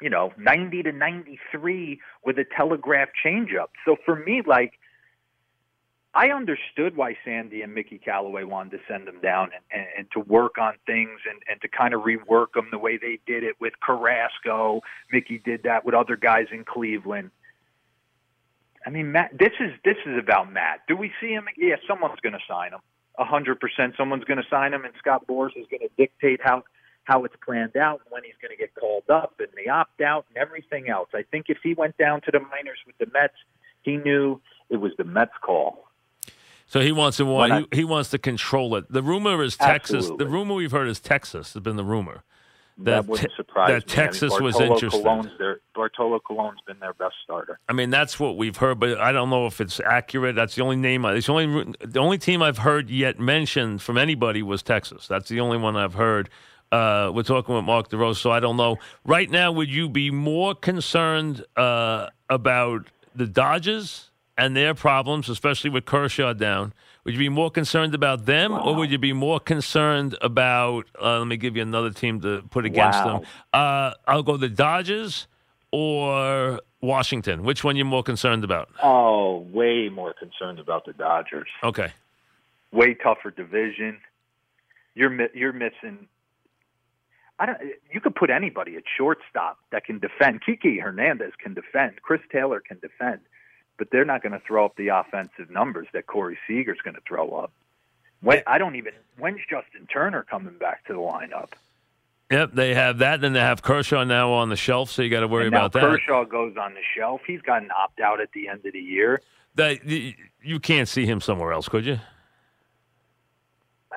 you 0.02 0.10
know, 0.10 0.34
90 0.38 0.84
to 0.84 0.92
93 0.92 2.00
with 2.26 2.38
a 2.38 2.46
telegraph 2.56 3.10
changeup. 3.24 3.70
So 3.86 3.96
for 4.04 4.16
me 4.16 4.42
like 4.46 4.74
I 6.18 6.30
understood 6.30 6.96
why 6.96 7.18
Sandy 7.26 7.62
and 7.62 7.76
Mickey 7.76 7.98
Callaway 7.98 8.46
wanted 8.46 8.72
to 8.72 8.80
send 8.88 9.06
him 9.06 9.20
down 9.22 9.50
and, 9.54 9.64
and, 9.70 9.88
and 9.98 10.12
to 10.12 10.22
work 10.22 10.58
on 10.58 10.76
things 10.86 11.20
and, 11.30 11.42
and 11.50 11.62
to 11.62 11.68
kind 11.68 11.94
of 11.94 12.04
rework 12.04 12.54
them 12.54 12.70
the 12.72 12.78
way 12.78 12.98
they 12.98 13.20
did 13.28 13.44
it 13.44 13.56
with 13.60 13.74
Carrasco. 13.82 14.82
Mickey 15.12 15.40
did 15.44 15.64
that 15.64 15.84
with 15.84 15.94
other 15.94 16.16
guys 16.16 16.48
in 16.54 16.64
Cleveland. 16.64 17.32
I 18.86 18.92
mean, 18.92 19.12
Matt, 19.12 19.38
this 19.38 19.52
is 19.60 19.74
this 19.84 19.98
is 20.06 20.18
about 20.18 20.52
Matt. 20.54 20.82
Do 20.88 20.96
we 20.96 21.12
see 21.20 21.30
him? 21.32 21.48
Yeah, 21.58 21.76
someone's 21.86 22.20
going 22.22 22.34
to 22.34 22.40
sign 22.48 22.72
him. 22.72 22.80
A 23.20 23.26
hundred 23.26 23.60
percent, 23.60 23.96
someone's 23.98 24.24
going 24.24 24.42
to 24.42 24.50
sign 24.50 24.74
him, 24.74 24.86
and 24.86 24.94
Scott 25.00 25.26
Boras 25.28 25.58
is 25.58 25.66
going 25.70 25.82
to 25.82 25.90
dictate 25.98 26.40
how 26.42 26.64
how 27.04 27.26
it's 27.26 27.36
planned 27.44 27.76
out 27.76 28.02
and 28.04 28.12
when 28.12 28.24
he's 28.24 28.36
going 28.42 28.52
to 28.52 28.58
get 28.58 28.74
called 28.74 29.04
up 29.10 29.34
and 29.40 29.50
the 29.56 29.70
opt 29.70 30.02
out 30.02 30.26
and 30.30 30.38
everything 30.38 30.90
else. 30.90 31.10
I 31.14 31.24
think 31.24 31.48
if 31.50 31.58
he 31.62 31.74
went 31.74 31.98
down 31.98 32.22
to 32.22 32.32
the 32.32 32.40
minors 32.40 32.80
with 32.86 32.98
the 32.98 33.08
Mets, 33.14 33.36
he 33.82 33.98
knew 33.98 34.40
it 34.70 34.78
was 34.78 34.92
the 34.98 35.04
Mets' 35.04 35.32
call. 35.42 35.86
So 36.68 36.80
he 36.82 36.92
wants 36.92 37.18
to 37.18 37.36
I- 37.38 37.60
he, 37.60 37.68
he 37.72 37.84
wants 37.84 38.10
to 38.12 38.18
control 38.18 38.76
it. 38.76 38.92
The 38.92 39.02
rumor 39.04 39.44
is 39.44 39.56
Texas. 39.58 39.96
Absolutely. 39.98 40.26
The 40.26 40.32
rumor 40.32 40.54
we've 40.56 40.72
heard 40.72 40.88
is 40.88 41.00
Texas 41.00 41.54
has 41.54 41.62
been 41.62 41.76
the 41.76 41.84
rumor. 41.84 42.24
That, 42.78 42.84
That 42.84 43.06
wouldn't 43.06 43.32
surprise 43.38 43.70
that 43.70 43.88
me. 43.88 43.94
Texas 43.94 44.34
I 44.34 44.36
mean, 44.36 44.44
was 44.44 44.60
interested. 44.60 45.02
Colon's 45.02 45.32
their, 45.38 45.62
Bartolo 45.74 46.20
Colon's 46.20 46.60
been 46.68 46.78
their 46.80 46.92
best 46.94 47.16
starter. 47.24 47.58
I 47.70 47.74
mean, 47.74 47.90
that's 47.90 48.20
what 48.20 48.36
we've 48.36 48.58
heard, 48.58 48.82
but 48.82 48.98
I 49.00 49.14
don't 49.14 49.30
know 49.30 49.46
if 49.46 49.62
it's 49.62 49.80
accurate. 49.80 50.36
That's 50.36 50.56
the 50.56 50.62
only 50.64 50.76
name. 50.76 51.06
I- 51.06 51.14
It's 51.14 51.28
the 51.28 51.34
only 51.34 51.74
the 51.80 52.00
only 52.00 52.18
team 52.18 52.42
I've 52.42 52.58
heard 52.58 52.90
yet 52.90 53.18
mentioned 53.18 53.82
from 53.82 53.98
anybody 53.98 54.44
was 54.44 54.62
Texas. 54.62 55.08
That's 55.08 55.30
the 55.30 55.40
only 55.40 55.58
one 55.58 55.78
I've 55.78 55.94
heard. 55.94 56.30
Uh, 56.70 57.12
we're 57.14 57.24
talking 57.24 57.56
with 57.56 57.64
Mark 57.64 57.90
DeRosa, 57.90 58.18
so 58.18 58.32
I 58.32 58.42
don't 58.42 58.58
know. 58.58 58.78
Right 59.06 59.30
now, 59.30 59.54
would 59.54 59.70
you 59.70 59.88
be 59.88 60.12
more 60.12 60.54
concerned 60.54 61.46
uh, 61.56 62.08
about 62.30 62.88
the 63.16 63.28
Dodgers 63.28 64.10
and 64.38 64.56
their 64.56 64.74
problems, 64.74 65.30
especially 65.30 65.70
with 65.70 65.86
Kershaw 65.86 66.34
down? 66.34 66.74
Would 67.04 67.14
you 67.14 67.20
be 67.20 67.30
more 67.30 67.52
concerned 67.52 67.94
about 67.94 68.26
them, 68.26 68.52
or 68.54 68.76
would 68.76 68.90
you 68.92 68.98
be 68.98 69.14
more 69.14 69.40
concerned 69.40 70.18
about? 70.22 70.86
Uh, 71.00 71.20
let 71.20 71.28
me 71.28 71.38
give 71.38 71.56
you 71.56 71.62
another 71.62 71.92
team 71.92 72.20
to 72.22 72.42
put 72.50 72.66
against 72.66 73.04
Wow. 73.06 73.20
them. 73.20 73.28
Uh, 73.54 73.92
I'll 74.08 74.24
go 74.24 74.38
the 74.38 74.50
Dodgers 74.50 75.28
or 75.72 76.60
Washington. 76.82 77.44
Which 77.44 77.64
one 77.64 77.76
you 77.76 77.86
more 77.86 78.02
concerned 78.04 78.44
about? 78.44 78.70
Oh, 78.82 79.38
way 79.52 79.90
more 79.90 80.14
concerned 80.14 80.60
about 80.60 80.86
the 80.86 80.94
Dodgers. 80.94 81.48
Okay. 81.64 81.92
Way 82.72 82.96
tougher 82.96 83.30
division. 83.32 84.00
You're 84.96 85.10
mi- 85.12 85.30
you're 85.34 85.54
missing. 85.54 86.08
I 87.38 87.46
don't. 87.46 87.58
You 87.92 88.00
could 88.02 88.16
put 88.16 88.30
anybody 88.30 88.78
at 88.78 88.84
shortstop 88.98 89.60
that 89.72 89.86
can 89.86 90.00
defend. 90.00 90.42
Kiki 90.46 90.80
Hernandez 90.80 91.34
can 91.38 91.54
defend. 91.54 92.02
Chris 92.02 92.22
Taylor 92.32 92.62
can 92.62 92.80
defend, 92.80 93.20
but 93.78 93.90
they're 93.92 94.06
not 94.06 94.22
going 94.22 94.34
to 94.34 94.42
throw 94.46 94.66
up 94.66 94.76
the 94.76 94.90
offensive 94.90 95.50
numbers 95.50 95.88
that 95.94 96.08
Corey 96.08 96.38
Seager's 96.48 96.80
going 96.84 96.96
to 96.96 97.02
throw 97.08 97.32
up. 97.32 97.52
When 98.22 98.42
I 98.48 98.58
don't 98.58 98.76
even. 98.76 98.94
When's 99.18 99.42
Justin 99.50 99.88
Turner 99.92 100.24
coming 100.24 100.58
back 100.58 100.86
to 100.88 100.94
the 100.94 101.00
lineup? 101.00 101.50
Yep, 102.32 102.54
they 102.54 102.74
have 102.74 102.98
that. 102.98 103.22
Then 103.22 103.34
they 103.34 103.40
have 103.40 103.62
Kershaw 103.62 104.04
now 104.04 104.32
on 104.34 104.50
the 104.50 104.56
shelf, 104.56 104.90
so 104.90 105.04
you 105.04 105.10
got 105.10 105.20
to 105.20 105.28
worry 105.28 105.48
about 105.48 105.74
that. 105.74 105.82
Kershaw 105.82 106.26
goes 106.26 106.58
on 106.58 106.74
the 106.74 106.82
shelf. 106.98 107.22
He's 107.26 107.42
got 107.42 107.62
an 107.62 107.70
opt 107.72 108.00
out 108.00 108.20
at 108.20 108.32
the 108.34 108.48
end 108.48 108.66
of 108.66 108.74
the 108.74 108.80
year. 108.80 109.22
That 109.56 109.86
you 109.86 110.60
can't 110.60 110.88
see 110.90 111.06
him 111.06 111.22
somewhere 111.22 111.54
else, 111.54 111.70
could 111.70 111.86
you? 111.86 112.00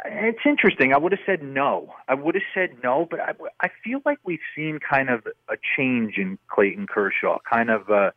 It's 0.04 0.38
interesting. 0.44 0.92
I 0.92 0.98
would 0.98 1.12
have 1.12 1.20
said 1.26 1.42
no. 1.42 1.94
I 2.06 2.14
would 2.14 2.34
have 2.34 2.44
said 2.54 2.76
no, 2.84 3.06
but 3.10 3.18
I, 3.20 3.32
I 3.60 3.70
feel 3.82 4.00
like 4.04 4.18
we've 4.24 4.38
seen 4.54 4.78
kind 4.78 5.10
of 5.10 5.26
a 5.48 5.56
change 5.76 6.18
in 6.18 6.38
Clayton 6.48 6.86
Kershaw, 6.86 7.38
kind 7.50 7.70
of 7.70 7.88
a, 7.88 8.12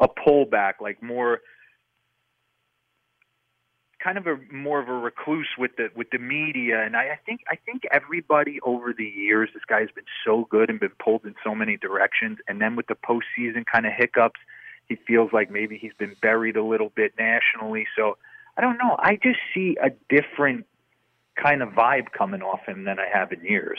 a 0.00 0.08
pullback, 0.08 0.74
like 0.80 1.02
more, 1.02 1.40
kind 4.02 4.16
of 4.16 4.26
a 4.26 4.38
more 4.52 4.80
of 4.80 4.88
a 4.88 4.92
recluse 4.92 5.48
with 5.58 5.72
the 5.76 5.88
with 5.94 6.08
the 6.10 6.18
media. 6.18 6.82
And 6.82 6.96
I, 6.96 7.10
I 7.10 7.18
think 7.24 7.40
I 7.48 7.56
think 7.56 7.82
everybody 7.92 8.58
over 8.62 8.92
the 8.96 9.04
years, 9.04 9.50
this 9.54 9.64
guy's 9.68 9.90
been 9.94 10.04
so 10.24 10.46
good 10.50 10.70
and 10.70 10.80
been 10.80 10.92
pulled 11.02 11.24
in 11.24 11.34
so 11.44 11.54
many 11.54 11.76
directions, 11.76 12.38
and 12.48 12.60
then 12.60 12.76
with 12.76 12.86
the 12.86 12.96
postseason 12.96 13.64
kind 13.66 13.86
of 13.86 13.92
hiccups, 13.96 14.40
he 14.88 14.96
feels 15.06 15.32
like 15.32 15.50
maybe 15.50 15.78
he's 15.78 15.94
been 15.98 16.16
buried 16.20 16.56
a 16.56 16.64
little 16.64 16.90
bit 16.94 17.12
nationally. 17.18 17.86
So 17.96 18.16
I 18.56 18.60
don't 18.60 18.78
know. 18.78 18.96
I 18.98 19.18
just 19.22 19.38
see 19.54 19.76
a 19.82 19.90
different 20.08 20.66
kind 21.36 21.62
of 21.62 21.70
vibe 21.70 22.12
coming 22.16 22.42
off 22.42 22.60
him 22.66 22.84
than 22.84 22.98
I 22.98 23.06
have 23.12 23.32
in 23.32 23.44
years. 23.44 23.78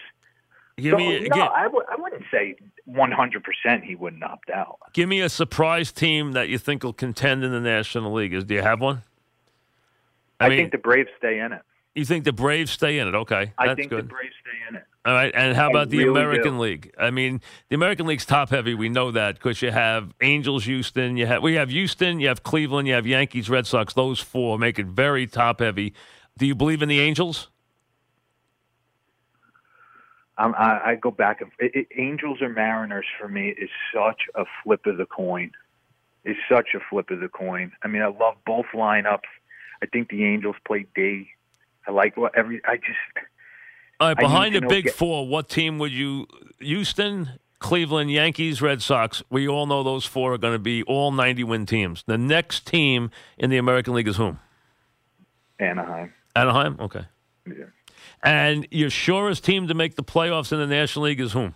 Give 0.81 0.91
so, 0.93 0.97
me 0.97 1.19
no, 1.21 1.35
gi- 1.35 1.41
I 1.41 1.63
w- 1.63 1.85
I 1.89 1.95
wouldn't 1.95 2.23
say 2.31 2.55
100% 2.89 3.83
he 3.83 3.95
wouldn't 3.95 4.23
opt 4.23 4.49
out. 4.49 4.77
give 4.93 5.07
me 5.07 5.21
a 5.21 5.29
surprise 5.29 5.91
team 5.91 6.31
that 6.33 6.49
you 6.49 6.57
think 6.57 6.83
will 6.83 6.93
contend 6.93 7.43
in 7.43 7.51
the 7.51 7.59
National 7.59 8.11
League. 8.13 8.33
Is 8.33 8.43
do 8.43 8.55
you 8.55 8.61
have 8.61 8.81
one? 8.81 9.03
I, 10.39 10.49
mean, 10.49 10.57
think 10.57 10.71
the 10.71 10.77
Braves 10.79 11.09
stay 11.17 11.39
in 11.39 11.51
it. 11.51 11.61
you 11.93 12.03
think 12.05 12.25
the 12.25 12.33
Braves 12.33 12.71
stay 12.71 12.97
in 12.97 13.07
it. 13.07 13.15
Okay, 13.15 13.53
I 13.57 13.75
think 13.75 13.89
good. 13.89 14.05
the 14.05 14.09
Braves 14.09 14.33
stay 14.41 14.57
in 14.69 14.75
it. 14.77 14.83
All 15.05 15.13
right, 15.13 15.31
and 15.35 15.55
how 15.55 15.67
I 15.67 15.69
about 15.69 15.89
the 15.89 15.97
really 15.99 16.09
American 16.09 16.53
do. 16.53 16.59
League? 16.59 16.93
I 16.99 17.11
mean, 17.11 17.41
the 17.69 17.75
American 17.75 18.05
League's 18.07 18.25
top 18.25 18.49
heavy. 18.49 18.73
We 18.73 18.89
know 18.89 19.11
that 19.11 19.35
because 19.35 19.61
you 19.61 19.71
have 19.71 20.13
Angels, 20.21 20.65
Houston. 20.65 21.17
You 21.17 21.27
have 21.27 21.43
we 21.43 21.55
have 21.55 21.69
Houston. 21.69 22.19
You 22.19 22.27
have 22.27 22.43
Cleveland. 22.43 22.87
You 22.87 22.95
have 22.95 23.05
Yankees, 23.05 23.49
Red 23.49 23.67
Sox. 23.67 23.93
Those 23.93 24.19
four 24.19 24.57
make 24.57 24.79
it 24.79 24.87
very 24.87 25.27
top 25.27 25.59
heavy. 25.59 25.93
Do 26.37 26.45
you 26.47 26.55
believe 26.55 26.81
in 26.81 26.89
the 26.89 26.99
Angels? 26.99 27.49
I'm, 30.41 30.55
I, 30.55 30.81
I 30.91 30.95
go 30.95 31.11
back 31.11 31.41
and 31.41 31.51
it, 31.59 31.71
it, 31.75 31.87
Angels 31.97 32.41
or 32.41 32.49
Mariners 32.49 33.05
for 33.19 33.27
me 33.27 33.49
is 33.49 33.69
such 33.93 34.21
a 34.35 34.43
flip 34.63 34.85
of 34.87 34.97
the 34.97 35.05
coin. 35.05 35.51
Is 36.23 36.35
such 36.51 36.69
a 36.75 36.79
flip 36.89 37.09
of 37.09 37.19
the 37.19 37.29
coin. 37.29 37.71
I 37.83 37.87
mean, 37.87 38.01
I 38.01 38.07
love 38.07 38.35
both 38.45 38.67
lineups. 38.73 39.19
I 39.81 39.85
think 39.87 40.09
the 40.09 40.23
Angels 40.23 40.55
play 40.65 40.85
D. 40.95 41.27
I 41.87 41.91
like 41.91 42.15
what 42.17 42.37
every. 42.37 42.61
I 42.65 42.77
just 42.77 43.25
All 43.99 44.09
right, 44.09 44.17
behind 44.17 44.55
the 44.55 44.61
big 44.61 44.85
get- 44.85 44.93
four, 44.93 45.27
what 45.27 45.49
team 45.49 45.79
would 45.79 45.91
you? 45.91 46.27
Houston, 46.59 47.39
Cleveland, 47.59 48.11
Yankees, 48.11 48.61
Red 48.61 48.81
Sox. 48.81 49.23
We 49.31 49.47
all 49.47 49.65
know 49.65 49.81
those 49.81 50.05
four 50.05 50.33
are 50.33 50.37
going 50.37 50.53
to 50.53 50.59
be 50.59 50.83
all 50.83 51.11
90 51.11 51.43
win 51.43 51.65
teams. 51.65 52.03
The 52.05 52.17
next 52.19 52.67
team 52.67 53.09
in 53.37 53.49
the 53.49 53.57
American 53.57 53.93
League 53.95 54.07
is 54.07 54.17
whom? 54.17 54.39
Anaheim. 55.59 56.13
Anaheim? 56.35 56.77
Okay. 56.79 57.05
Yeah. 57.47 57.65
And 58.23 58.67
your 58.71 58.89
surest 58.89 59.43
team 59.43 59.67
to 59.67 59.73
make 59.73 59.95
the 59.95 60.03
playoffs 60.03 60.51
in 60.51 60.59
the 60.59 60.67
National 60.67 61.05
League 61.05 61.19
is 61.19 61.31
whom? 61.33 61.55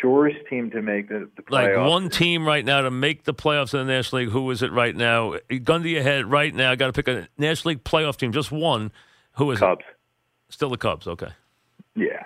Surest 0.00 0.38
team 0.48 0.70
to 0.70 0.80
make 0.80 1.08
the, 1.08 1.28
the 1.36 1.42
Like 1.50 1.68
playoffs. 1.68 1.88
one 1.90 2.08
team 2.08 2.46
right 2.46 2.64
now 2.64 2.80
to 2.82 2.90
make 2.90 3.24
the 3.24 3.34
playoffs 3.34 3.74
in 3.78 3.86
the 3.86 3.92
National 3.92 4.22
League. 4.22 4.30
Who 4.30 4.50
is 4.50 4.62
it 4.62 4.72
right 4.72 4.96
now? 4.96 5.34
Gun 5.62 5.82
to 5.82 5.88
your 5.88 6.02
head 6.02 6.24
right 6.30 6.54
now. 6.54 6.74
Got 6.74 6.86
to 6.86 6.92
pick 6.94 7.08
a 7.08 7.28
National 7.36 7.70
League 7.70 7.84
playoff 7.84 8.16
team, 8.16 8.32
just 8.32 8.50
one. 8.50 8.92
Who 9.36 9.50
is 9.50 9.58
it? 9.58 9.60
Cubs. 9.60 9.80
it? 9.88 10.52
Still 10.52 10.70
the 10.70 10.78
Cubs. 10.78 11.06
Okay. 11.06 11.28
Yeah. 11.94 12.22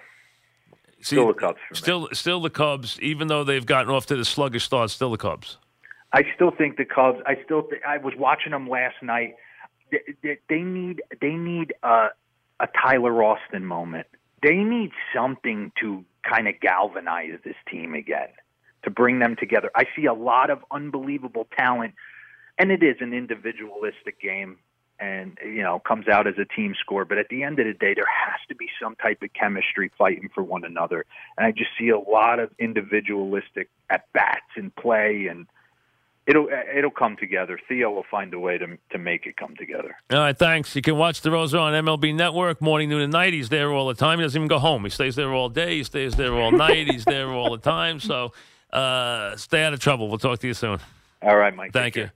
See, 1.01 1.17
Still 1.17 1.29
the 1.29 1.35
Cubs. 1.35 1.59
Still, 1.73 2.09
still 2.13 2.41
the 2.41 2.51
Cubs. 2.51 2.99
Even 3.01 3.27
though 3.29 3.43
they've 3.45 3.67
gotten 3.67 3.93
off 3.93 4.07
to 4.07 4.17
the 4.17 4.25
sluggish 4.25 4.65
start, 4.65 4.91
still 4.91 5.11
the 5.11 5.17
Cubs. 5.17 5.59
I 6.13 6.23
still 6.37 6.51
think 6.53 6.77
the 6.77 6.85
Cubs. 6.85 7.19
I 7.27 7.37
still. 7.45 7.63
Th- 7.65 7.83
I 7.87 7.99
was 7.99 8.15
watching 8.17 8.53
them 8.53 8.69
last 8.69 8.97
night. 9.03 9.35
They, 9.91 9.99
they, 10.23 10.39
they 10.49 10.61
need. 10.61 11.03
They 11.21 11.33
need 11.33 11.75
a, 11.83 12.09
a 12.61 12.67
Tyler 12.67 13.23
Austin 13.23 13.65
moment. 13.65 14.07
They 14.43 14.57
need 14.57 14.91
something 15.15 15.73
to 15.81 16.05
kind 16.29 16.49
of 16.49 16.61
galvanize 16.61 17.39
this 17.45 17.57
team 17.71 17.95
again, 17.95 18.29
to 18.85 18.91
bring 18.91 19.19
them 19.19 19.37
together. 19.39 19.71
I 19.75 19.85
see 19.97 20.07
a 20.07 20.13
lot 20.13 20.51
of 20.51 20.61
unbelievable 20.71 21.47
talent, 21.57 21.95
and 22.59 22.71
it 22.71 22.83
is 22.83 22.97
an 23.01 23.13
individualistic 23.13 24.21
game, 24.21 24.59
and 25.01 25.39
you 25.45 25.63
know 25.63 25.81
comes 25.81 26.09
out 26.09 26.27
as 26.27 26.35
a 26.39 26.45
team 26.45 26.75
score. 26.79 27.05
But 27.05 27.19
at 27.19 27.29
the 27.29 27.43
end 27.43 27.59
of 27.59 27.67
the 27.67 27.75
day, 27.75 27.95
there 27.95 28.07
has 28.07 28.41
to 28.49 28.55
be 28.55 28.69
some 28.81 28.97
type 28.97 29.23
of 29.23 29.33
chemistry 29.33 29.91
fighting 29.97 30.29
for 30.35 30.43
one 30.43 30.65
another, 30.65 31.05
and 31.37 31.47
I 31.47 31.53
just 31.53 31.71
see 31.79 31.89
a 31.89 31.99
lot 31.99 32.39
of 32.39 32.51
individualistic 32.59 33.69
at 33.91 34.05
bats 34.13 34.51
and 34.57 34.75
play 34.75 35.27
and 35.31 35.47
it'll 36.29 36.49
it'll 36.77 36.91
come 36.91 37.17
together. 37.17 37.59
Theo 37.69 37.91
will 37.91 38.05
find 38.09 38.33
a 38.35 38.39
way 38.39 38.59
to 38.59 38.79
to 38.91 38.99
make 38.99 39.27
it 39.27 39.37
come 39.37 39.57
together. 39.57 39.97
All 40.13 40.19
right, 40.19 40.39
thanks. 40.39 40.77
You 40.77 40.83
can 40.83 40.97
watch 40.97 41.23
DeRosa 41.23 41.59
on 41.61 41.73
MLB 41.85 42.15
Network 42.15 42.61
morning, 42.61 42.89
noon, 42.91 43.01
and 43.01 43.13
night. 43.13 43.33
He's 43.33 43.49
there 43.49 43.73
all 43.73 43.89
the 43.89 43.95
time. 43.95 44.19
He 44.19 44.25
doesn't 44.25 44.39
even 44.39 44.49
go 44.49 44.59
home. 44.59 44.85
He 44.85 44.91
stays 44.91 45.17
there 45.17 45.33
all 45.33 45.49
day. 45.49 45.79
He 45.79 45.85
stays 45.85 46.15
there 46.15 46.35
all 46.35 46.53
night. 46.67 46.89
He's 46.89 47.05
there 47.05 47.31
all 47.31 47.51
the 47.51 47.59
time. 47.59 47.99
So 47.99 48.33
uh, 48.73 49.37
stay 49.37 49.65
out 49.65 49.73
of 49.73 49.81
trouble. 49.81 50.09
We'll 50.09 50.19
talk 50.19 50.39
to 50.41 50.47
you 50.47 50.55
soon. 50.55 50.79
All 51.23 51.37
right, 51.37 51.55
Mike. 51.57 51.73
Thank 51.73 51.97
you. 51.97 52.05
care. 52.05 52.13